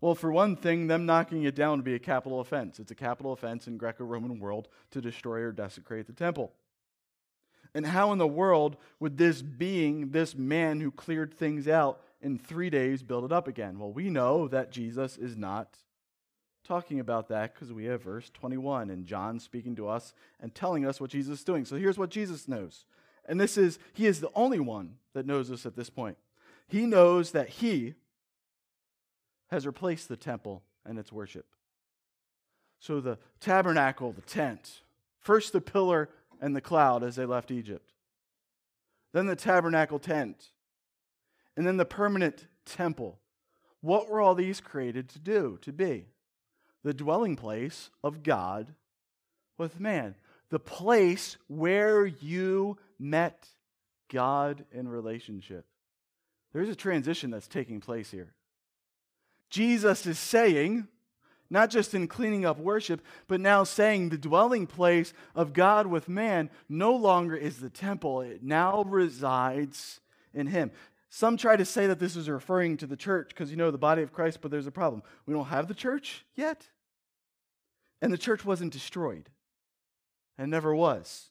Well, 0.00 0.14
for 0.14 0.30
one 0.30 0.56
thing, 0.56 0.86
them 0.86 1.06
knocking 1.06 1.44
it 1.44 1.54
down 1.54 1.78
would 1.78 1.84
be 1.84 1.94
a 1.94 1.98
capital 1.98 2.40
offense. 2.40 2.78
It's 2.78 2.90
a 2.90 2.96
capital 2.96 3.32
offense 3.32 3.66
in 3.66 3.78
Greco 3.78 4.04
Roman 4.04 4.38
world 4.38 4.68
to 4.90 5.00
destroy 5.00 5.40
or 5.40 5.52
desecrate 5.52 6.06
the 6.06 6.12
temple. 6.12 6.52
And 7.76 7.84
how 7.84 8.10
in 8.10 8.16
the 8.16 8.26
world 8.26 8.78
would 9.00 9.18
this 9.18 9.42
being, 9.42 10.08
this 10.08 10.34
man 10.34 10.80
who 10.80 10.90
cleared 10.90 11.34
things 11.34 11.68
out 11.68 12.00
in 12.22 12.38
three 12.38 12.70
days, 12.70 13.02
build 13.02 13.26
it 13.26 13.32
up 13.32 13.46
again? 13.46 13.78
Well, 13.78 13.92
we 13.92 14.08
know 14.08 14.48
that 14.48 14.72
Jesus 14.72 15.18
is 15.18 15.36
not 15.36 15.76
talking 16.64 17.00
about 17.00 17.28
that 17.28 17.52
because 17.52 17.74
we 17.74 17.84
have 17.84 18.02
verse 18.02 18.30
21 18.30 18.88
and 18.88 19.04
John 19.04 19.38
speaking 19.38 19.76
to 19.76 19.88
us 19.88 20.14
and 20.40 20.54
telling 20.54 20.86
us 20.86 21.02
what 21.02 21.10
Jesus 21.10 21.40
is 21.40 21.44
doing. 21.44 21.66
So 21.66 21.76
here's 21.76 21.98
what 21.98 22.08
Jesus 22.08 22.48
knows. 22.48 22.86
And 23.26 23.38
this 23.38 23.58
is, 23.58 23.78
he 23.92 24.06
is 24.06 24.20
the 24.20 24.30
only 24.34 24.58
one 24.58 24.94
that 25.12 25.26
knows 25.26 25.50
this 25.50 25.66
at 25.66 25.76
this 25.76 25.90
point. 25.90 26.16
He 26.68 26.86
knows 26.86 27.32
that 27.32 27.50
he 27.50 27.92
has 29.48 29.66
replaced 29.66 30.08
the 30.08 30.16
temple 30.16 30.62
and 30.86 30.98
its 30.98 31.12
worship. 31.12 31.44
So 32.80 33.02
the 33.02 33.18
tabernacle, 33.38 34.12
the 34.12 34.22
tent, 34.22 34.80
first 35.20 35.52
the 35.52 35.60
pillar 35.60 36.08
and 36.40 36.54
the 36.54 36.60
cloud 36.60 37.02
as 37.02 37.16
they 37.16 37.26
left 37.26 37.50
Egypt, 37.50 37.92
then 39.12 39.26
the 39.26 39.36
tabernacle 39.36 39.98
tent, 39.98 40.50
and 41.56 41.66
then 41.66 41.76
the 41.76 41.84
permanent 41.84 42.46
temple. 42.64 43.18
What 43.80 44.08
were 44.08 44.20
all 44.20 44.34
these 44.34 44.60
created 44.60 45.08
to 45.10 45.18
do, 45.18 45.58
to 45.62 45.72
be? 45.72 46.06
The 46.82 46.94
dwelling 46.94 47.36
place 47.36 47.90
of 48.02 48.22
God 48.22 48.74
with 49.58 49.80
man, 49.80 50.14
the 50.50 50.58
place 50.58 51.36
where 51.48 52.06
you 52.06 52.76
met 52.98 53.48
God 54.10 54.64
in 54.72 54.88
relationship. 54.88 55.66
There's 56.52 56.68
a 56.68 56.76
transition 56.76 57.30
that's 57.30 57.48
taking 57.48 57.80
place 57.80 58.10
here. 58.10 58.34
Jesus 59.50 60.06
is 60.06 60.18
saying, 60.18 60.88
not 61.50 61.70
just 61.70 61.94
in 61.94 62.08
cleaning 62.08 62.44
up 62.44 62.58
worship, 62.58 63.00
but 63.28 63.40
now 63.40 63.64
saying 63.64 64.08
the 64.08 64.18
dwelling 64.18 64.66
place 64.66 65.12
of 65.34 65.52
God 65.52 65.86
with 65.86 66.08
man 66.08 66.50
no 66.68 66.94
longer 66.94 67.36
is 67.36 67.58
the 67.58 67.70
temple, 67.70 68.20
it 68.20 68.42
now 68.42 68.82
resides 68.84 70.00
in 70.34 70.48
Him. 70.48 70.70
Some 71.08 71.36
try 71.36 71.56
to 71.56 71.64
say 71.64 71.86
that 71.86 71.98
this 71.98 72.16
is 72.16 72.28
referring 72.28 72.76
to 72.78 72.86
the 72.86 72.96
church 72.96 73.28
because 73.28 73.50
you 73.50 73.56
know 73.56 73.70
the 73.70 73.78
body 73.78 74.02
of 74.02 74.12
Christ, 74.12 74.40
but 74.40 74.50
there's 74.50 74.66
a 74.66 74.72
problem. 74.72 75.02
We 75.24 75.34
don't 75.34 75.46
have 75.46 75.68
the 75.68 75.74
church 75.74 76.24
yet. 76.34 76.66
And 78.02 78.12
the 78.12 78.18
church 78.18 78.44
wasn't 78.44 78.72
destroyed, 78.72 79.30
and 80.36 80.50
never 80.50 80.74
was. 80.74 81.30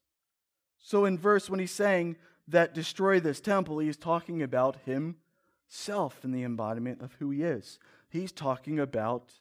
So 0.79 1.05
in 1.05 1.17
verse, 1.17 1.49
when 1.49 1.59
he's 1.59 1.71
saying 1.71 2.15
that 2.47 2.73
destroy 2.73 3.19
this 3.19 3.39
temple, 3.39 3.79
he's 3.79 3.97
talking 3.97 4.41
about 4.41 4.77
himself 4.85 6.23
and 6.23 6.33
the 6.33 6.43
embodiment 6.43 7.01
of 7.01 7.13
who 7.19 7.29
he 7.29 7.43
is. 7.43 7.79
He's 8.09 8.31
talking 8.31 8.79
about 8.79 9.33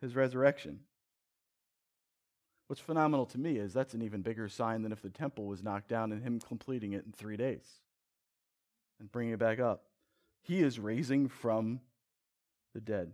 his 0.00 0.14
resurrection. 0.14 0.80
What's 2.68 2.82
phenomenal 2.82 3.26
to 3.26 3.38
me 3.38 3.56
is 3.56 3.72
that's 3.72 3.94
an 3.94 4.02
even 4.02 4.20
bigger 4.20 4.48
sign 4.48 4.82
than 4.82 4.92
if 4.92 5.00
the 5.00 5.08
temple 5.08 5.46
was 5.46 5.62
knocked 5.62 5.88
down 5.88 6.12
and 6.12 6.22
him 6.22 6.38
completing 6.38 6.92
it 6.92 7.04
in 7.06 7.12
three 7.12 7.36
days 7.36 7.66
and 9.00 9.10
bringing 9.10 9.32
it 9.32 9.38
back 9.38 9.58
up. 9.58 9.84
He 10.42 10.60
is 10.60 10.78
raising 10.78 11.28
from 11.28 11.80
the 12.74 12.80
dead. 12.80 13.12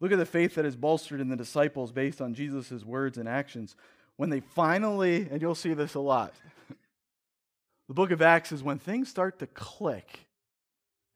Look 0.00 0.12
at 0.12 0.18
the 0.18 0.26
faith 0.26 0.56
that 0.56 0.66
is 0.66 0.76
bolstered 0.76 1.20
in 1.20 1.28
the 1.28 1.36
disciples 1.36 1.92
based 1.92 2.20
on 2.20 2.34
Jesus' 2.34 2.84
words 2.84 3.18
and 3.18 3.28
actions. 3.28 3.76
When 4.16 4.30
they 4.30 4.40
finally, 4.40 5.28
and 5.30 5.40
you'll 5.40 5.54
see 5.54 5.74
this 5.74 5.94
a 5.94 6.00
lot, 6.00 6.34
the 7.88 7.94
book 7.94 8.10
of 8.10 8.20
Acts 8.20 8.52
is 8.52 8.62
when 8.62 8.78
things 8.78 9.08
start 9.08 9.38
to 9.38 9.46
click 9.46 10.26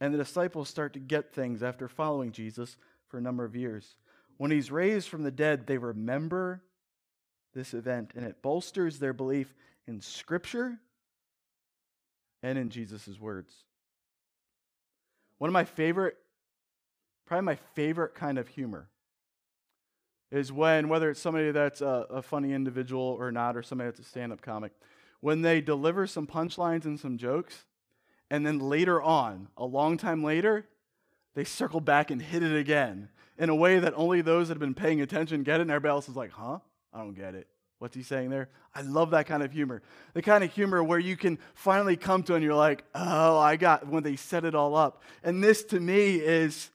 and 0.01 0.15
the 0.15 0.19
disciples 0.19 0.69
start 0.69 0.93
to 0.93 0.99
get 0.99 1.33
things 1.33 1.63
after 1.63 1.89
following 1.89 2.33
Jesus 2.33 2.77
for 3.09 3.19
a 3.19 3.23
number 3.23 3.45
of 3.45 3.57
years. 3.57 3.97
When 4.37 4.51
he's 4.51 4.71
raised 4.71 5.09
from 5.09 5.23
the 5.23 5.31
dead, 5.31 5.67
they 5.67 5.79
remember 5.79 6.63
this 7.55 7.73
event, 7.73 8.13
and 8.15 8.25
it 8.25 8.43
bolsters 8.43 8.99
their 8.99 9.13
belief 9.13 9.55
in 9.87 10.01
Scripture 10.01 10.79
and 12.43 12.59
in 12.59 12.69
Jesus' 12.69 13.19
words. 13.19 13.53
One 15.39 15.49
of 15.49 15.53
my 15.53 15.65
favorite, 15.65 16.17
probably 17.25 17.47
my 17.47 17.59
favorite 17.75 18.15
kind 18.15 18.39
of 18.39 18.49
humor 18.49 18.89
is 20.31 20.53
when, 20.53 20.89
whether 20.89 21.09
it's 21.11 21.21
somebody 21.21 21.51
that's 21.51 21.81
a, 21.81 22.07
a 22.11 22.21
funny 22.21 22.53
individual 22.53 23.17
or 23.19 23.33
not, 23.33 23.57
or 23.57 23.63
somebody 23.63 23.89
that's 23.89 24.01
a 24.01 24.05
stand 24.05 24.33
up 24.33 24.43
comic, 24.43 24.73
when 25.21 25.43
they 25.43 25.61
deliver 25.61 26.07
some 26.07 26.27
punchlines 26.27 26.85
and 26.85 27.01
some 27.01 27.17
jokes, 27.17 27.65
and 28.31 28.45
then 28.45 28.59
later 28.59 29.01
on, 29.01 29.49
a 29.57 29.65
long 29.65 29.97
time 29.97 30.23
later, 30.23 30.67
they 31.35 31.45
circle 31.45 31.81
back 31.81 32.11
and 32.11 32.21
hit 32.21 32.43
it 32.43 32.55
again 32.57 33.09
in 33.39 33.49
a 33.49 33.55
way 33.55 33.79
that 33.79 33.93
only 33.97 34.23
those 34.23 34.49
that 34.49 34.55
have 34.55 34.61
been 34.61 34.75
paying 34.75 35.01
attention 35.01 35.43
get 35.43 35.61
it, 35.61 35.63
and 35.63 35.71
everybody 35.71 35.91
else 35.91 36.09
is 36.09 36.17
like, 36.17 36.33
huh? 36.33 36.59
I 36.93 36.99
don't 36.99 37.15
get 37.15 37.35
it. 37.35 37.47
What's 37.79 37.95
he 37.95 38.03
saying 38.03 38.31
there? 38.31 38.49
I 38.75 38.81
love 38.81 39.11
that 39.11 39.27
kind 39.27 39.43
of 39.43 39.53
humor. 39.53 39.83
The 40.15 40.23
kind 40.23 40.43
of 40.43 40.53
humor 40.53 40.83
where 40.83 40.99
you 40.99 41.17
can 41.17 41.39
finally 41.55 41.97
come 41.97 42.23
to 42.25 42.35
and 42.35 42.43
you're 42.43 42.55
like, 42.55 42.85
oh, 42.95 43.39
I 43.39 43.57
got 43.57 43.87
when 43.87 44.03
they 44.03 44.17
set 44.17 44.45
it 44.47 44.55
all 44.55 44.75
up. 44.75 45.03
And 45.23 45.45
this 45.45 45.63
to 45.65 45.81
me 45.81 46.17
is 46.17 46.71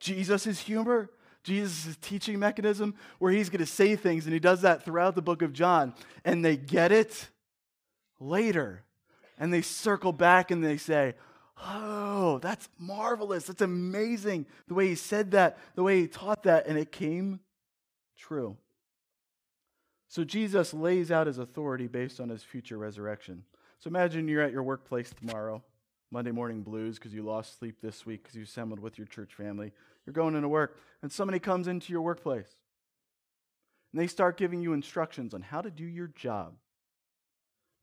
Jesus' 0.00 0.58
humor, 0.58 1.10
Jesus' 1.44 1.96
teaching 2.00 2.40
mechanism, 2.40 2.94
where 3.20 3.30
he's 3.30 3.50
going 3.50 3.60
to 3.60 3.66
say 3.66 3.94
things, 3.94 4.24
and 4.24 4.32
he 4.32 4.40
does 4.40 4.62
that 4.62 4.84
throughout 4.84 5.14
the 5.14 5.22
book 5.22 5.42
of 5.42 5.52
John. 5.52 5.94
And 6.24 6.44
they 6.44 6.56
get 6.56 6.90
it 6.90 7.28
later. 8.18 8.82
And 9.38 9.52
they 9.52 9.62
circle 9.62 10.12
back 10.12 10.50
and 10.50 10.64
they 10.64 10.76
say, 10.76 11.14
Oh, 11.60 12.38
that's 12.40 12.68
marvelous. 12.78 13.46
That's 13.46 13.62
amazing. 13.62 14.46
The 14.68 14.74
way 14.74 14.88
he 14.88 14.94
said 14.94 15.32
that, 15.32 15.58
the 15.74 15.82
way 15.82 16.00
he 16.00 16.06
taught 16.06 16.44
that, 16.44 16.66
and 16.66 16.78
it 16.78 16.92
came 16.92 17.40
true. 18.16 18.56
So 20.08 20.24
Jesus 20.24 20.72
lays 20.72 21.10
out 21.10 21.26
his 21.26 21.38
authority 21.38 21.86
based 21.86 22.20
on 22.20 22.28
his 22.28 22.42
future 22.42 22.78
resurrection. 22.78 23.44
So 23.78 23.88
imagine 23.88 24.28
you're 24.28 24.42
at 24.42 24.52
your 24.52 24.62
workplace 24.62 25.10
tomorrow, 25.10 25.62
Monday 26.10 26.30
morning 26.30 26.62
blues 26.62 26.98
because 26.98 27.12
you 27.12 27.22
lost 27.22 27.58
sleep 27.58 27.76
this 27.82 28.06
week 28.06 28.22
because 28.22 28.36
you 28.36 28.42
assembled 28.42 28.80
with 28.80 28.96
your 28.96 29.06
church 29.06 29.34
family. 29.34 29.72
You're 30.06 30.14
going 30.14 30.34
into 30.34 30.48
work, 30.48 30.78
and 31.02 31.12
somebody 31.12 31.38
comes 31.38 31.68
into 31.68 31.92
your 31.92 32.02
workplace. 32.02 32.48
And 33.92 34.00
they 34.00 34.06
start 34.06 34.38
giving 34.38 34.62
you 34.62 34.72
instructions 34.72 35.34
on 35.34 35.42
how 35.42 35.60
to 35.60 35.70
do 35.70 35.84
your 35.84 36.08
job. 36.08 36.54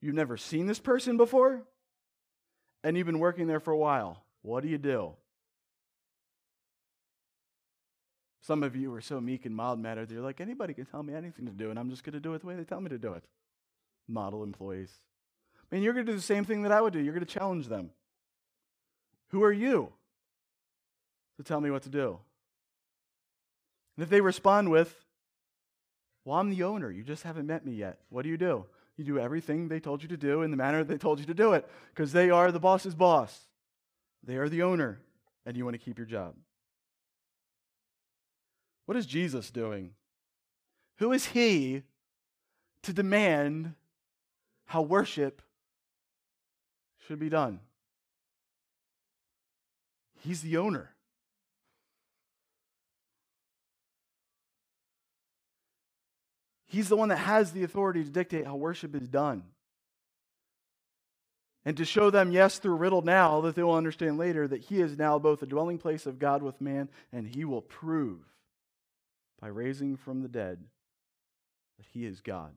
You've 0.02 0.16
never 0.16 0.38
seen 0.38 0.66
this 0.66 0.80
person 0.80 1.18
before? 1.18 1.64
And 2.86 2.96
you've 2.96 3.08
been 3.08 3.20
working 3.20 3.48
there 3.48 3.60
for 3.60 3.72
a 3.72 3.78
while. 3.78 4.24
What 4.44 4.62
do 4.62 4.70
you 4.70 4.78
do? 4.78 5.14
Some 8.42 8.62
of 8.62 8.76
you 8.76 8.94
are 8.94 9.02
so 9.02 9.20
meek 9.20 9.48
and 9.48 9.56
mild 9.56 9.80
mannered, 9.80 10.12
you're 10.12 10.22
like, 10.22 10.40
anybody 10.40 10.76
can 10.76 10.86
tell 10.86 11.02
me 11.02 11.16
anything 11.16 11.48
to 11.48 11.52
do, 11.52 11.72
and 11.72 11.80
I'm 11.80 11.90
just 11.90 12.04
going 12.04 12.14
to 12.14 12.20
do 12.20 12.36
it 12.36 12.42
the 12.42 12.48
way 12.48 12.56
they 12.56 12.64
tell 12.64 12.80
me 12.80 12.90
to 12.90 13.00
do 13.00 13.14
it. 13.14 13.24
Model 14.08 14.44
employees. 14.44 14.92
I 15.60 15.76
mean, 15.76 15.84
you're 15.84 15.94
going 15.94 16.06
to 16.06 16.12
do 16.12 16.16
the 16.16 16.22
same 16.22 16.46
thing 16.46 16.62
that 16.62 16.72
I 16.72 16.80
would 16.80 16.94
do. 16.94 17.00
You're 17.00 17.16
going 17.16 17.26
to 17.26 17.34
challenge 17.34 17.70
them. 17.70 17.90
Who 19.30 19.44
are 19.44 19.52
you 19.52 19.92
to 21.38 21.44
tell 21.44 21.60
me 21.60 21.72
what 21.72 21.82
to 21.84 21.90
do? 21.90 22.20
And 23.98 24.04
if 24.04 24.12
they 24.12 24.22
respond 24.22 24.70
with, 24.70 25.04
well, 26.24 26.38
I'm 26.38 26.52
the 26.52 26.62
owner, 26.62 26.92
you 26.92 27.02
just 27.02 27.24
haven't 27.24 27.48
met 27.48 27.66
me 27.66 27.74
yet, 27.74 27.98
what 28.10 28.22
do 28.22 28.30
you 28.30 28.38
do? 28.38 28.66
You 28.98 29.04
do 29.04 29.20
everything 29.20 29.68
they 29.68 29.80
told 29.80 30.02
you 30.02 30.10
to 30.10 30.18
do 30.18 30.42
in 30.42 30.52
the 30.52 30.58
manner 30.58 30.84
they 30.84 30.98
told 30.98 31.20
you 31.20 31.26
to 31.26 31.34
do 31.34 31.54
it 31.54 31.70
because 31.94 32.14
they 32.14 32.30
are 32.30 32.52
the 32.52 32.60
boss's 32.60 32.96
boss. 32.96 33.38
They 34.24 34.38
are 34.38 34.50
the 34.50 34.64
owner, 34.64 35.00
and 35.46 35.58
you 35.58 35.66
want 35.66 35.76
to 35.76 35.84
keep 35.84 35.98
your 35.98 36.08
job. 36.08 36.36
What 38.86 38.98
is 38.98 39.06
Jesus 39.06 39.52
doing? 39.52 39.92
Who 40.98 41.12
is 41.12 41.26
he 41.26 41.84
to 42.84 42.94
demand 42.94 43.74
how 44.66 44.82
worship 44.82 45.42
should 47.06 47.20
be 47.20 47.30
done? 47.30 47.60
He's 50.22 50.42
the 50.42 50.58
owner. 50.58 50.95
He's 56.76 56.90
the 56.90 56.98
one 56.98 57.08
that 57.08 57.20
has 57.20 57.54
the 57.54 57.64
authority 57.64 58.04
to 58.04 58.10
dictate 58.10 58.46
how 58.46 58.58
worship 58.58 58.96
is 58.96 59.08
done. 59.08 59.44
And 61.64 61.78
to 61.78 61.86
show 61.86 62.10
them, 62.10 62.34
yes, 62.34 62.58
through 62.60 62.76
riddle 62.76 63.02
now, 63.02 63.40
that 63.42 63.56
they 63.56 63.64
will 63.64 63.76
understand 63.76 64.18
later 64.18 64.46
that 64.46 64.60
he 64.60 64.82
is 64.82 64.98
now 64.98 65.18
both 65.18 65.40
the 65.40 65.46
dwelling 65.46 65.78
place 65.78 66.06
of 66.06 66.20
God 66.20 66.44
with 66.44 66.60
man, 66.60 66.90
and 67.14 67.26
he 67.26 67.46
will 67.46 67.62
prove 67.62 68.20
by 69.40 69.48
raising 69.48 69.96
from 69.96 70.22
the 70.22 70.28
dead 70.28 70.66
that 71.78 71.86
he 71.94 72.06
is 72.06 72.20
God. 72.20 72.52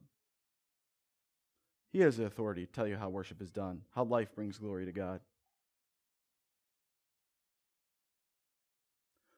He 1.93 2.01
has 2.01 2.17
the 2.17 2.25
authority 2.25 2.65
to 2.65 2.71
tell 2.73 2.87
you 2.87 2.97
how 2.97 3.07
worship 3.07 3.41
is 3.41 3.51
done, 3.51 3.83
how 3.95 4.03
life 4.03 4.35
brings 4.35 4.57
glory 4.57 4.83
to 4.83 4.91
God. 4.91 5.21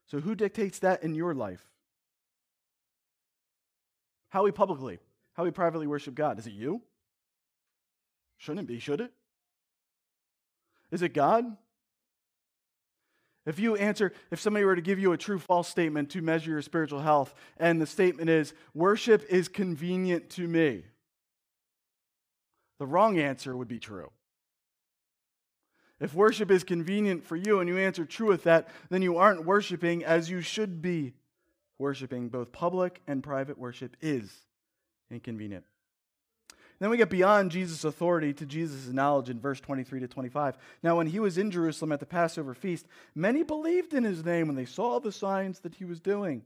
So, 0.07 0.21
who 0.21 0.33
dictates 0.33 0.79
that 0.79 1.03
in 1.03 1.13
your 1.13 1.35
life? 1.35 1.71
How 4.31 4.43
we 4.43 4.51
publicly, 4.51 4.97
how 5.33 5.43
we 5.43 5.51
privately 5.51 5.87
worship 5.87 6.15
God. 6.15 6.39
Is 6.39 6.47
it 6.47 6.53
you? 6.53 6.81
Shouldn't 8.37 8.61
it 8.61 8.67
be, 8.67 8.79
should 8.79 9.01
it? 9.01 9.11
Is 10.89 11.01
it 11.01 11.13
God? 11.13 11.45
If 13.45 13.59
you 13.59 13.75
answer, 13.75 14.13
if 14.31 14.39
somebody 14.39 14.65
were 14.65 14.75
to 14.75 14.81
give 14.81 14.99
you 14.99 15.11
a 15.11 15.17
true 15.17 15.37
false 15.37 15.67
statement 15.67 16.11
to 16.11 16.21
measure 16.21 16.51
your 16.51 16.61
spiritual 16.61 17.01
health, 17.01 17.35
and 17.57 17.81
the 17.81 17.85
statement 17.85 18.29
is, 18.29 18.53
worship 18.73 19.25
is 19.29 19.47
convenient 19.47 20.29
to 20.31 20.47
me, 20.47 20.85
the 22.79 22.87
wrong 22.87 23.19
answer 23.19 23.55
would 23.55 23.67
be 23.67 23.79
true. 23.79 24.11
If 25.99 26.13
worship 26.13 26.49
is 26.49 26.63
convenient 26.63 27.23
for 27.23 27.35
you 27.35 27.59
and 27.59 27.67
you 27.67 27.77
answer 27.77 28.05
true 28.05 28.29
with 28.29 28.43
that, 28.43 28.69
then 28.89 29.01
you 29.01 29.17
aren't 29.17 29.45
worshiping 29.45 30.03
as 30.05 30.29
you 30.29 30.41
should 30.41 30.81
be 30.81 31.13
worshiping, 31.81 32.29
both 32.29 32.53
public 32.53 33.01
and 33.07 33.21
private 33.21 33.57
worship, 33.57 33.97
is 33.99 34.31
inconvenient. 35.09 35.65
Then 36.79 36.89
we 36.89 36.97
get 36.97 37.11
beyond 37.11 37.51
Jesus' 37.51 37.83
authority 37.83 38.33
to 38.33 38.45
Jesus' 38.45 38.87
knowledge 38.91 39.29
in 39.29 39.39
verse 39.39 39.59
23 39.59 39.99
to 39.99 40.07
25. 40.07 40.57
Now, 40.81 40.97
when 40.97 41.07
he 41.07 41.19
was 41.19 41.37
in 41.37 41.51
Jerusalem 41.51 41.91
at 41.91 41.99
the 41.99 42.07
Passover 42.07 42.55
feast, 42.55 42.87
many 43.13 43.43
believed 43.43 43.93
in 43.93 44.03
his 44.03 44.25
name 44.25 44.47
when 44.47 44.55
they 44.55 44.65
saw 44.65 44.99
the 44.99 45.11
signs 45.11 45.59
that 45.59 45.75
he 45.75 45.85
was 45.85 45.99
doing. 45.99 46.43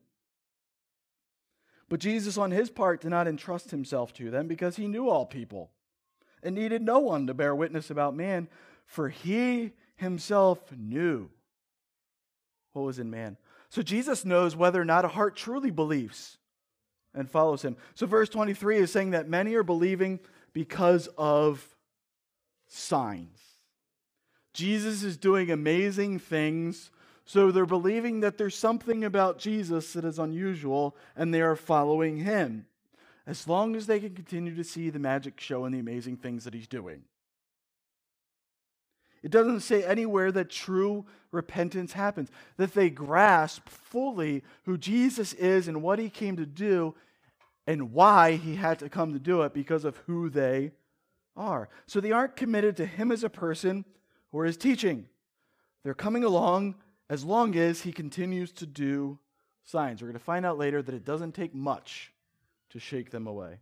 But 1.87 2.01
Jesus, 2.01 2.37
on 2.37 2.51
his 2.51 2.69
part, 2.69 2.99
did 2.99 3.11
not 3.11 3.29
entrust 3.29 3.71
himself 3.71 4.11
to 4.15 4.29
them 4.29 4.47
because 4.47 4.75
he 4.75 4.87
knew 4.87 5.07
all 5.07 5.25
people 5.25 5.71
and 6.43 6.55
needed 6.55 6.81
no 6.81 6.99
one 6.99 7.27
to 7.27 7.33
bear 7.33 7.55
witness 7.55 7.89
about 7.89 8.13
man, 8.13 8.49
for 8.85 9.07
he 9.07 9.71
himself 9.95 10.59
knew 10.75 11.29
what 12.73 12.83
was 12.83 12.99
in 12.99 13.09
man. 13.09 13.37
So 13.75 13.81
Jesus 13.81 14.23
knows 14.23 14.55
whether 14.55 14.79
or 14.79 14.85
not 14.85 15.03
a 15.03 15.09
heart 15.09 15.35
truly 15.35 15.69
believes 15.69 16.37
and 17.13 17.29
follows 17.29 17.61
him. 17.61 17.75
So 17.93 18.07
verse 18.07 18.29
23 18.29 18.77
is 18.77 18.89
saying 18.89 19.11
that 19.11 19.27
many 19.27 19.53
are 19.55 19.63
believing 19.63 20.21
because 20.53 21.09
of 21.17 21.75
signs. 22.69 23.37
Jesus 24.53 25.03
is 25.03 25.17
doing 25.17 25.51
amazing 25.51 26.19
things, 26.19 26.89
so 27.25 27.51
they're 27.51 27.65
believing 27.65 28.21
that 28.21 28.37
there's 28.37 28.57
something 28.57 29.03
about 29.03 29.39
Jesus 29.39 29.91
that 29.91 30.05
is 30.05 30.19
unusual 30.19 30.95
and 31.13 31.33
they 31.33 31.41
are 31.41 31.57
following 31.57 32.15
him 32.15 32.67
as 33.27 33.45
long 33.45 33.75
as 33.75 33.87
they 33.87 33.99
can 33.99 34.15
continue 34.15 34.55
to 34.55 34.63
see 34.63 34.89
the 34.89 34.99
magic 34.99 35.37
show 35.37 35.65
and 35.65 35.75
the 35.75 35.79
amazing 35.79 36.15
things 36.15 36.45
that 36.45 36.53
he's 36.53 36.69
doing. 36.69 37.03
It 39.25 39.31
doesn't 39.31 39.61
say 39.61 39.83
anywhere 39.83 40.31
that 40.33 40.51
true 40.51 41.07
repentance 41.31 41.93
happens, 41.93 42.29
that 42.57 42.75
they 42.75 42.91
grasp 42.91 43.67
fully 43.67 44.43
who 44.65 44.77
Jesus 44.77 45.33
is 45.33 45.67
and 45.67 45.81
what 45.81 45.97
he 45.97 46.11
came 46.11 46.37
to 46.37 46.45
do 46.45 46.93
and 47.65 47.91
why 47.91 48.33
he 48.35 48.53
had 48.53 48.77
to 48.79 48.87
come 48.87 49.13
to 49.13 49.19
do 49.19 49.41
it 49.41 49.51
because 49.51 49.83
of 49.83 49.97
who 50.05 50.29
they 50.29 50.73
are. 51.35 51.69
So 51.87 51.99
they 51.99 52.11
aren't 52.11 52.35
committed 52.35 52.77
to 52.77 52.85
him 52.85 53.11
as 53.11 53.23
a 53.23 53.29
person 53.29 53.83
or 54.31 54.45
his 54.45 54.57
teaching. 54.57 55.07
They're 55.83 55.95
coming 55.95 56.23
along 56.23 56.75
as 57.09 57.25
long 57.25 57.55
as 57.55 57.81
he 57.81 57.91
continues 57.91 58.51
to 58.51 58.67
do 58.67 59.17
signs. 59.63 60.03
We're 60.03 60.09
going 60.09 60.19
to 60.19 60.23
find 60.23 60.45
out 60.45 60.59
later 60.59 60.83
that 60.83 60.93
it 60.93 61.03
doesn't 61.03 61.33
take 61.33 61.55
much 61.55 62.13
to 62.69 62.79
shake 62.79 63.09
them 63.09 63.25
away. 63.25 63.57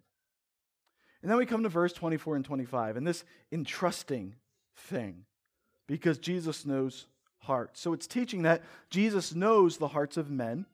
And 1.22 1.32
then 1.32 1.38
we 1.38 1.46
come 1.46 1.64
to 1.64 1.70
verse 1.70 1.94
24 1.94 2.36
and 2.36 2.44
25, 2.44 2.98
and 2.98 3.08
this 3.08 3.24
entrusting 3.50 4.36
thing 4.76 5.24
because 5.88 6.18
Jesus 6.18 6.66
knows 6.66 7.08
hearts. 7.40 7.82
So 7.82 7.94
it's 7.94 8.08
teaching 8.08 8.44
that 8.44 8.64
Jesus 8.90 9.36
knows 9.36 9.78
the 9.78 9.90
hearts 9.90 10.18
of 10.18 10.30
men 10.30 10.66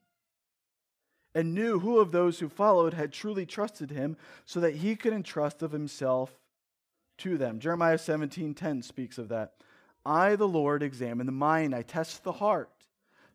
and 1.34 1.54
knew 1.54 1.78
who 1.78 1.98
of 1.98 2.12
those 2.12 2.38
who 2.38 2.48
followed 2.48 2.94
had 2.94 3.12
truly 3.12 3.46
trusted 3.46 3.90
him 3.90 4.16
so 4.46 4.60
that 4.60 4.76
he 4.76 4.96
could 4.96 5.12
entrust 5.12 5.62
of 5.62 5.72
himself 5.72 6.38
to 7.18 7.36
them. 7.36 7.60
Jeremiah 7.60 7.98
17:10 7.98 8.82
speaks 8.82 9.18
of 9.18 9.28
that. 9.28 9.54
I 10.04 10.36
the 10.36 10.48
Lord 10.48 10.82
examine 10.82 11.26
the 11.26 11.32
mind, 11.32 11.74
I 11.74 11.82
test 11.82 12.24
the 12.24 12.32
heart 12.32 12.70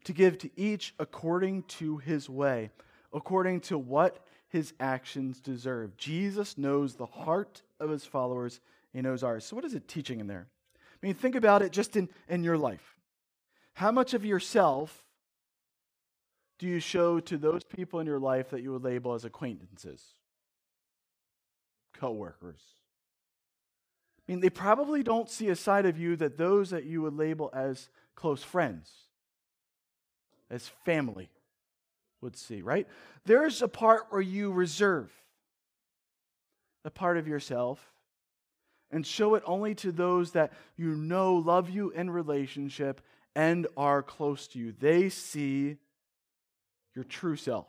to 0.05 0.13
give 0.13 0.37
to 0.39 0.49
each 0.55 0.93
according 0.99 1.63
to 1.63 1.97
his 1.97 2.29
way, 2.29 2.71
according 3.13 3.61
to 3.61 3.77
what 3.77 4.25
his 4.47 4.73
actions 4.79 5.39
deserve. 5.39 5.97
Jesus 5.97 6.57
knows 6.57 6.95
the 6.95 7.05
heart 7.05 7.61
of 7.79 7.89
his 7.89 8.05
followers, 8.05 8.59
he 8.93 9.01
knows 9.01 9.23
ours. 9.23 9.45
So 9.45 9.55
what 9.55 9.65
is 9.65 9.73
it 9.73 9.87
teaching 9.87 10.19
in 10.19 10.27
there? 10.27 10.47
I 11.05 11.07
mean, 11.07 11.13
think 11.13 11.35
about 11.35 11.61
it 11.61 11.71
just 11.71 11.95
in, 11.95 12.09
in 12.27 12.43
your 12.43 12.57
life. 12.57 12.95
How 13.73 13.91
much 13.91 14.15
of 14.15 14.25
yourself 14.25 15.03
do 16.57 16.65
you 16.65 16.79
show 16.79 17.19
to 17.19 17.37
those 17.37 17.63
people 17.63 17.99
in 17.99 18.07
your 18.07 18.17
life 18.17 18.49
that 18.49 18.63
you 18.63 18.71
would 18.71 18.83
label 18.83 19.13
as 19.13 19.23
acquaintances, 19.23 20.01
coworkers? 21.93 22.59
I 24.27 24.31
mean, 24.31 24.39
they 24.39 24.49
probably 24.49 25.03
don't 25.03 25.29
see 25.29 25.49
a 25.49 25.55
side 25.55 25.85
of 25.85 25.99
you 25.99 26.15
that 26.15 26.39
those 26.39 26.71
that 26.71 26.85
you 26.85 27.03
would 27.03 27.15
label 27.15 27.51
as 27.53 27.89
close 28.15 28.41
friends, 28.41 28.91
as 30.49 30.71
family, 30.85 31.29
would 32.19 32.35
see, 32.35 32.63
right? 32.63 32.87
There's 33.25 33.61
a 33.61 33.67
part 33.67 34.07
where 34.09 34.21
you 34.21 34.51
reserve 34.51 35.11
a 36.83 36.89
part 36.89 37.17
of 37.19 37.27
yourself 37.27 37.91
and 38.95 39.05
show 39.05 39.35
it 39.35 39.43
only 39.45 39.75
to 39.75 39.91
those 39.91 40.31
that 40.31 40.53
you 40.77 40.95
know 40.95 41.35
love 41.35 41.69
you 41.69 41.89
in 41.89 42.09
relationship 42.09 43.01
and 43.35 43.67
are 43.75 44.01
close 44.01 44.47
to 44.47 44.57
you. 44.57 44.71
They 44.71 45.09
see 45.09 45.75
your 46.95 47.03
true 47.03 47.35
self. 47.35 47.67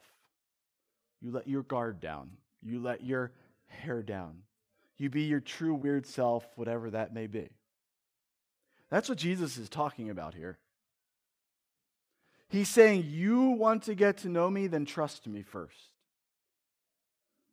You 1.21 1.33
let 1.33 1.49
your 1.49 1.65
guard 1.65 1.99
down, 1.99 2.31
you 2.63 2.81
let 2.81 3.05
your 3.05 3.33
hair 3.67 4.05
down. 4.05 4.43
You 4.99 5.11
be 5.11 5.25
your 5.25 5.41
true 5.41 5.75
weird 5.75 6.07
self, 6.07 6.47
whatever 6.55 6.91
that 6.91 7.13
may 7.13 7.27
be. 7.27 7.49
That's 8.89 9.09
what 9.09 9.19
Jesus 9.19 9.59
is 9.59 9.69
talking 9.69 10.11
about 10.11 10.33
here. 10.33 10.59
He's 12.49 12.69
saying, 12.69 13.05
You 13.09 13.49
want 13.49 13.83
to 13.83 13.97
get 13.97 14.19
to 14.19 14.29
know 14.29 14.49
me, 14.49 14.69
then 14.69 14.85
trust 14.85 15.27
me 15.27 15.43
first. 15.43 15.91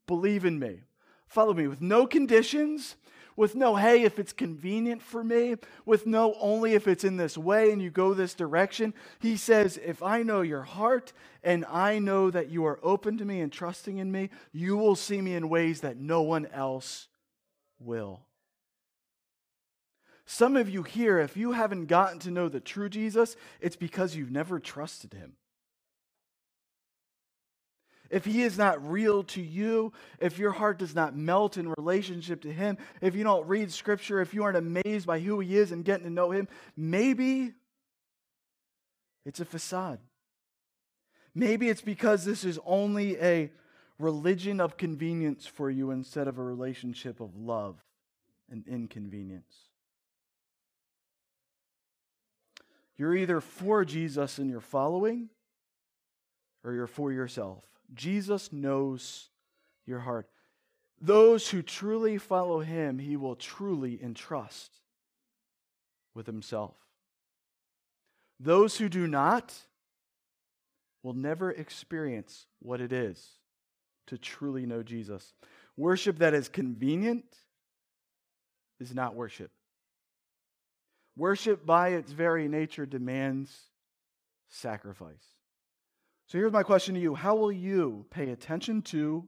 Believe 0.06 0.46
in 0.46 0.60
me. 0.60 0.82
Follow 1.28 1.56
me 1.56 1.68
with 1.68 1.82
no 1.82 2.06
conditions, 2.06 2.96
with 3.36 3.56
no, 3.56 3.76
hey, 3.76 4.04
if 4.04 4.20
it's 4.20 4.34
convenient 4.34 5.02
for 5.02 5.24
me, 5.24 5.56
with 5.86 6.06
no, 6.06 6.36
only 6.40 6.74
if 6.74 6.88
it's 6.88 7.04
in 7.04 7.18
this 7.18 7.38
way 7.38 7.72
and 7.72 7.82
you 7.82 7.90
go 7.90 8.14
this 8.14 8.34
direction. 8.34 8.94
He 9.20 9.38
says, 9.38 9.80
if 9.84 10.04
I 10.04 10.24
know 10.24 10.42
your 10.42 10.64
heart 10.64 11.14
and 11.44 11.66
I 11.66 12.00
know 12.00 12.32
that 12.32 12.50
you 12.50 12.66
are 12.66 12.80
open 12.84 13.18
to 13.18 13.26
me 13.26 13.42
and 13.42 13.52
trusting 13.52 13.98
in 13.98 14.12
me, 14.12 14.30
you 14.52 14.78
will 14.78 14.96
see 14.96 15.22
me 15.22 15.36
in 15.36 15.50
ways 15.50 15.82
that 15.82 15.98
no 15.98 16.22
one 16.22 16.46
else 16.48 17.08
will. 17.80 18.22
Some 20.26 20.56
of 20.56 20.70
you 20.70 20.84
here, 20.84 21.20
if 21.20 21.36
you 21.36 21.52
haven't 21.52 21.88
gotten 21.88 22.20
to 22.20 22.32
know 22.32 22.48
the 22.48 22.60
true 22.60 22.90
Jesus, 22.90 23.36
it's 23.60 23.76
because 23.76 24.16
you've 24.16 24.32
never 24.32 24.60
trusted 24.60 25.14
him 25.14 25.34
if 28.14 28.26
he 28.26 28.44
is 28.44 28.60
not 28.60 28.88
real 28.88 29.24
to 29.24 29.42
you, 29.42 29.92
if 30.20 30.38
your 30.38 30.52
heart 30.52 30.78
does 30.78 30.94
not 30.94 31.16
melt 31.16 31.58
in 31.58 31.74
relationship 31.78 32.44
to 32.44 32.54
him, 32.54 32.78
if 33.02 33.16
you 33.16 33.24
don't 33.24 33.48
read 33.48 33.72
scripture, 33.72 34.22
if 34.22 34.36
you 34.36 34.44
aren't 34.44 34.58
amazed 34.58 35.08
by 35.08 35.20
who 35.20 35.40
he 35.40 35.58
is 35.58 35.72
and 35.72 35.84
getting 35.84 36.06
to 36.06 36.12
know 36.12 36.30
him, 36.30 36.48
maybe 36.78 37.54
it's 39.26 39.40
a 39.40 39.46
facade. 39.46 39.98
Maybe 41.34 41.70
it's 41.70 41.82
because 41.82 42.24
this 42.24 42.46
is 42.46 42.60
only 42.68 43.20
a 43.20 43.52
religion 43.98 44.62
of 44.62 44.78
convenience 44.78 45.48
for 45.48 45.72
you 45.72 45.90
instead 45.90 46.28
of 46.28 46.38
a 46.38 46.44
relationship 46.44 47.20
of 47.20 47.36
love 47.36 47.84
and 48.48 48.64
inconvenience. 48.68 49.56
You're 52.96 53.16
either 53.16 53.42
for 53.42 53.84
Jesus 53.84 54.38
and 54.38 54.52
you're 54.52 54.62
following, 54.62 55.30
or 56.64 56.74
you're 56.74 56.86
for 56.86 57.12
yourself. 57.12 57.64
Jesus 57.94 58.52
knows 58.52 59.30
your 59.86 60.00
heart. 60.00 60.28
Those 61.02 61.50
who 61.50 61.62
truly 61.62 62.18
follow 62.18 62.60
him, 62.62 63.00
he 63.00 63.18
will 63.18 63.36
truly 63.36 64.02
entrust 64.02 64.72
with 66.14 66.26
himself. 66.26 66.76
Those 68.40 68.78
who 68.78 68.90
do 68.90 69.08
not 69.08 69.54
will 71.02 71.14
never 71.14 71.52
experience 71.52 72.46
what 72.60 72.82
it 72.82 72.94
is 72.94 73.22
to 74.08 74.18
truly 74.18 74.66
know 74.66 74.84
Jesus. 74.84 75.34
Worship 75.76 76.20
that 76.20 76.34
is 76.34 76.50
convenient 76.50 77.26
is 78.80 78.94
not 78.94 79.16
worship. 79.16 79.52
Worship, 81.16 81.66
by 81.66 81.90
its 81.90 82.12
very 82.12 82.48
nature, 82.48 82.86
demands 82.86 83.56
sacrifice. 84.50 85.36
So 86.28 86.38
here's 86.38 86.52
my 86.52 86.64
question 86.64 86.96
to 86.96 87.02
you 87.02 87.16
How 87.16 87.36
will 87.36 87.52
you 87.52 88.06
pay 88.10 88.30
attention 88.30 88.82
to 88.84 89.28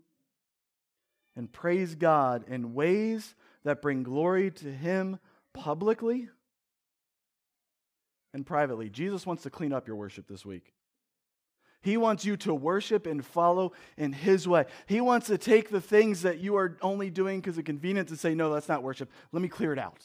and 1.36 1.51
praise 1.51 1.95
God 1.95 2.45
in 2.47 2.73
ways 2.73 3.36
that 3.63 3.81
bring 3.81 4.03
glory 4.03 4.51
to 4.51 4.71
Him 4.71 5.19
publicly 5.53 6.29
and 8.34 8.45
privately? 8.45 8.89
Jesus 8.89 9.26
wants 9.26 9.43
to 9.43 9.49
clean 9.49 9.74
up 9.74 9.88
your 9.88 9.97
worship 9.97 10.28
this 10.28 10.45
week. 10.45 10.74
He 11.82 11.97
wants 11.97 12.26
you 12.26 12.36
to 12.38 12.53
worship 12.55 13.05
and 13.05 13.24
follow 13.24 13.74
in 13.95 14.11
His 14.11 14.47
way. 14.47 14.65
He 14.88 15.01
wants 15.01 15.28
to 15.28 15.38
take 15.38 15.70
the 15.70 15.82
things 15.82 16.24
that 16.24 16.39
you 16.39 16.55
are 16.55 16.78
only 16.82 17.11
doing 17.11 17.41
because 17.41 17.59
of 17.59 17.65
convenience 17.65 18.09
and 18.09 18.20
say, 18.20 18.34
no, 18.34 18.51
that's 18.51 18.67
not 18.67 18.82
worship. 18.82 19.11
Let 19.32 19.43
me 19.43 19.49
clear 19.49 19.72
it 19.72 19.78
out. 19.78 20.03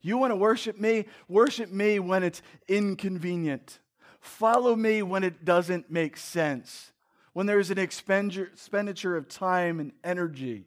You 0.00 0.18
want 0.18 0.30
to 0.30 0.36
worship 0.36 0.78
me? 0.78 1.06
Worship 1.26 1.72
me 1.72 1.98
when 1.98 2.22
it's 2.22 2.42
inconvenient. 2.68 3.80
Follow 4.20 4.74
me 4.76 5.02
when 5.02 5.24
it 5.24 5.44
doesn't 5.44 5.90
make 5.90 6.16
sense, 6.16 6.92
when 7.32 7.46
there's 7.46 7.70
an 7.70 7.78
expenditure 7.78 9.16
of 9.16 9.28
time 9.28 9.80
and 9.80 9.92
energy. 10.02 10.66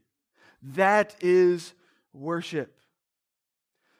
That 0.61 1.15
is 1.21 1.73
worship. 2.13 2.75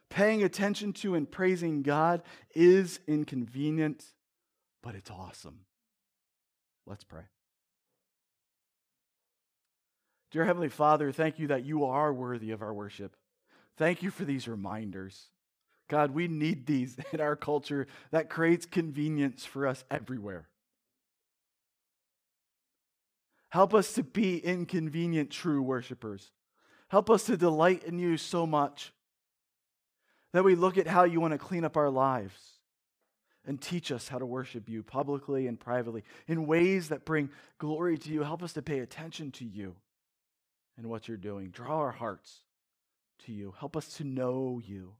Paying 0.09 0.43
attention 0.43 0.93
to 0.93 1.15
and 1.15 1.29
praising 1.29 1.83
God 1.83 2.23
is 2.55 2.99
inconvenient, 3.07 4.03
but 4.81 4.95
it's 4.95 5.11
awesome. 5.11 5.59
Let's 6.87 7.03
pray. 7.03 7.23
Dear 10.31 10.45
Heavenly 10.45 10.69
Father, 10.69 11.11
thank 11.11 11.39
you 11.39 11.47
that 11.47 11.65
you 11.65 11.85
are 11.85 12.13
worthy 12.13 12.51
of 12.51 12.61
our 12.61 12.73
worship. 12.73 13.15
Thank 13.77 14.03
you 14.03 14.11
for 14.11 14.25
these 14.25 14.47
reminders. 14.47 15.27
God, 15.89 16.11
we 16.11 16.27
need 16.27 16.65
these 16.65 16.95
in 17.11 17.19
our 17.19 17.35
culture 17.35 17.87
that 18.11 18.29
creates 18.29 18.65
convenience 18.65 19.43
for 19.43 19.67
us 19.67 19.83
everywhere. 19.91 20.47
Help 23.49 23.73
us 23.73 23.93
to 23.93 24.03
be 24.03 24.37
inconvenient, 24.37 25.31
true 25.31 25.61
worshipers. 25.61 26.31
Help 26.87 27.09
us 27.09 27.23
to 27.25 27.35
delight 27.35 27.83
in 27.83 27.99
you 27.99 28.15
so 28.15 28.45
much 28.45 28.93
that 30.33 30.43
we 30.43 30.55
look 30.55 30.77
at 30.77 30.87
how 30.87 31.03
you 31.03 31.19
want 31.19 31.33
to 31.33 31.39
clean 31.39 31.65
up 31.65 31.75
our 31.75 31.89
lives 31.89 32.59
and 33.45 33.59
teach 33.59 33.91
us 33.91 34.07
how 34.07 34.19
to 34.19 34.25
worship 34.25 34.69
you 34.69 34.83
publicly 34.83 35.47
and 35.47 35.59
privately 35.59 36.03
in 36.27 36.45
ways 36.45 36.89
that 36.89 37.05
bring 37.05 37.29
glory 37.57 37.97
to 37.97 38.11
you. 38.11 38.21
Help 38.21 38.43
us 38.43 38.53
to 38.53 38.61
pay 38.61 38.79
attention 38.79 39.31
to 39.31 39.45
you 39.45 39.75
and 40.77 40.87
what 40.87 41.07
you're 41.07 41.17
doing. 41.17 41.49
Draw 41.49 41.75
our 41.75 41.91
hearts 41.91 42.41
to 43.25 43.31
you. 43.31 43.55
Help 43.57 43.75
us 43.75 43.87
to 43.93 44.03
know 44.03 44.61
you 44.63 44.93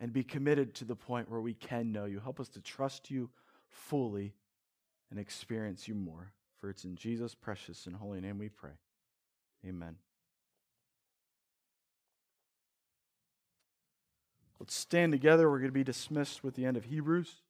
and 0.00 0.12
be 0.12 0.22
committed 0.22 0.74
to 0.74 0.84
the 0.84 0.96
point 0.96 1.30
where 1.30 1.40
we 1.40 1.54
can 1.54 1.92
know 1.92 2.04
you. 2.04 2.20
Help 2.20 2.40
us 2.40 2.48
to 2.50 2.60
trust 2.60 3.10
you 3.10 3.30
fully 3.68 4.34
and 5.10 5.18
experience 5.18 5.88
you 5.88 5.94
more. 5.94 6.32
For 6.60 6.70
it's 6.70 6.84
in 6.84 6.96
Jesus' 6.96 7.34
precious 7.34 7.86
and 7.86 7.96
holy 7.96 8.20
name 8.20 8.38
we 8.38 8.48
pray. 8.48 8.72
Amen. 9.66 9.96
Let's 14.58 14.74
stand 14.74 15.12
together. 15.12 15.50
We're 15.50 15.58
going 15.58 15.70
to 15.70 15.74
be 15.74 15.84
dismissed 15.84 16.42
with 16.42 16.54
the 16.54 16.64
end 16.64 16.76
of 16.76 16.84
Hebrews. 16.84 17.42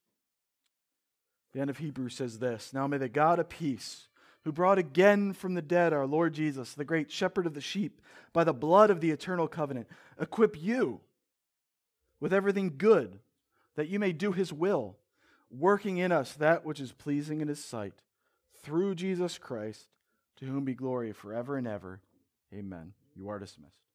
The 1.52 1.60
end 1.60 1.70
of 1.70 1.78
Hebrews 1.78 2.14
says 2.14 2.38
this 2.38 2.72
Now 2.72 2.86
may 2.86 2.98
the 2.98 3.08
God 3.08 3.38
of 3.38 3.48
peace, 3.48 4.08
who 4.44 4.52
brought 4.52 4.78
again 4.78 5.32
from 5.32 5.54
the 5.54 5.62
dead 5.62 5.92
our 5.92 6.06
Lord 6.06 6.34
Jesus, 6.34 6.74
the 6.74 6.84
great 6.84 7.10
shepherd 7.10 7.46
of 7.46 7.54
the 7.54 7.60
sheep, 7.60 8.00
by 8.32 8.44
the 8.44 8.52
blood 8.52 8.90
of 8.90 9.00
the 9.00 9.10
eternal 9.10 9.48
covenant, 9.48 9.86
equip 10.20 10.60
you 10.60 11.00
with 12.20 12.32
everything 12.32 12.74
good, 12.76 13.20
that 13.74 13.88
you 13.88 13.98
may 13.98 14.12
do 14.12 14.32
his 14.32 14.52
will, 14.52 14.96
working 15.50 15.98
in 15.98 16.12
us 16.12 16.32
that 16.34 16.64
which 16.64 16.80
is 16.80 16.92
pleasing 16.92 17.40
in 17.40 17.48
his 17.48 17.62
sight, 17.64 18.02
through 18.62 18.94
Jesus 18.94 19.38
Christ, 19.38 19.88
to 20.36 20.46
whom 20.46 20.64
be 20.64 20.74
glory 20.74 21.12
forever 21.12 21.56
and 21.56 21.66
ever. 21.66 22.00
Amen. 22.52 22.92
You 23.14 23.28
are 23.28 23.38
dismissed. 23.38 23.85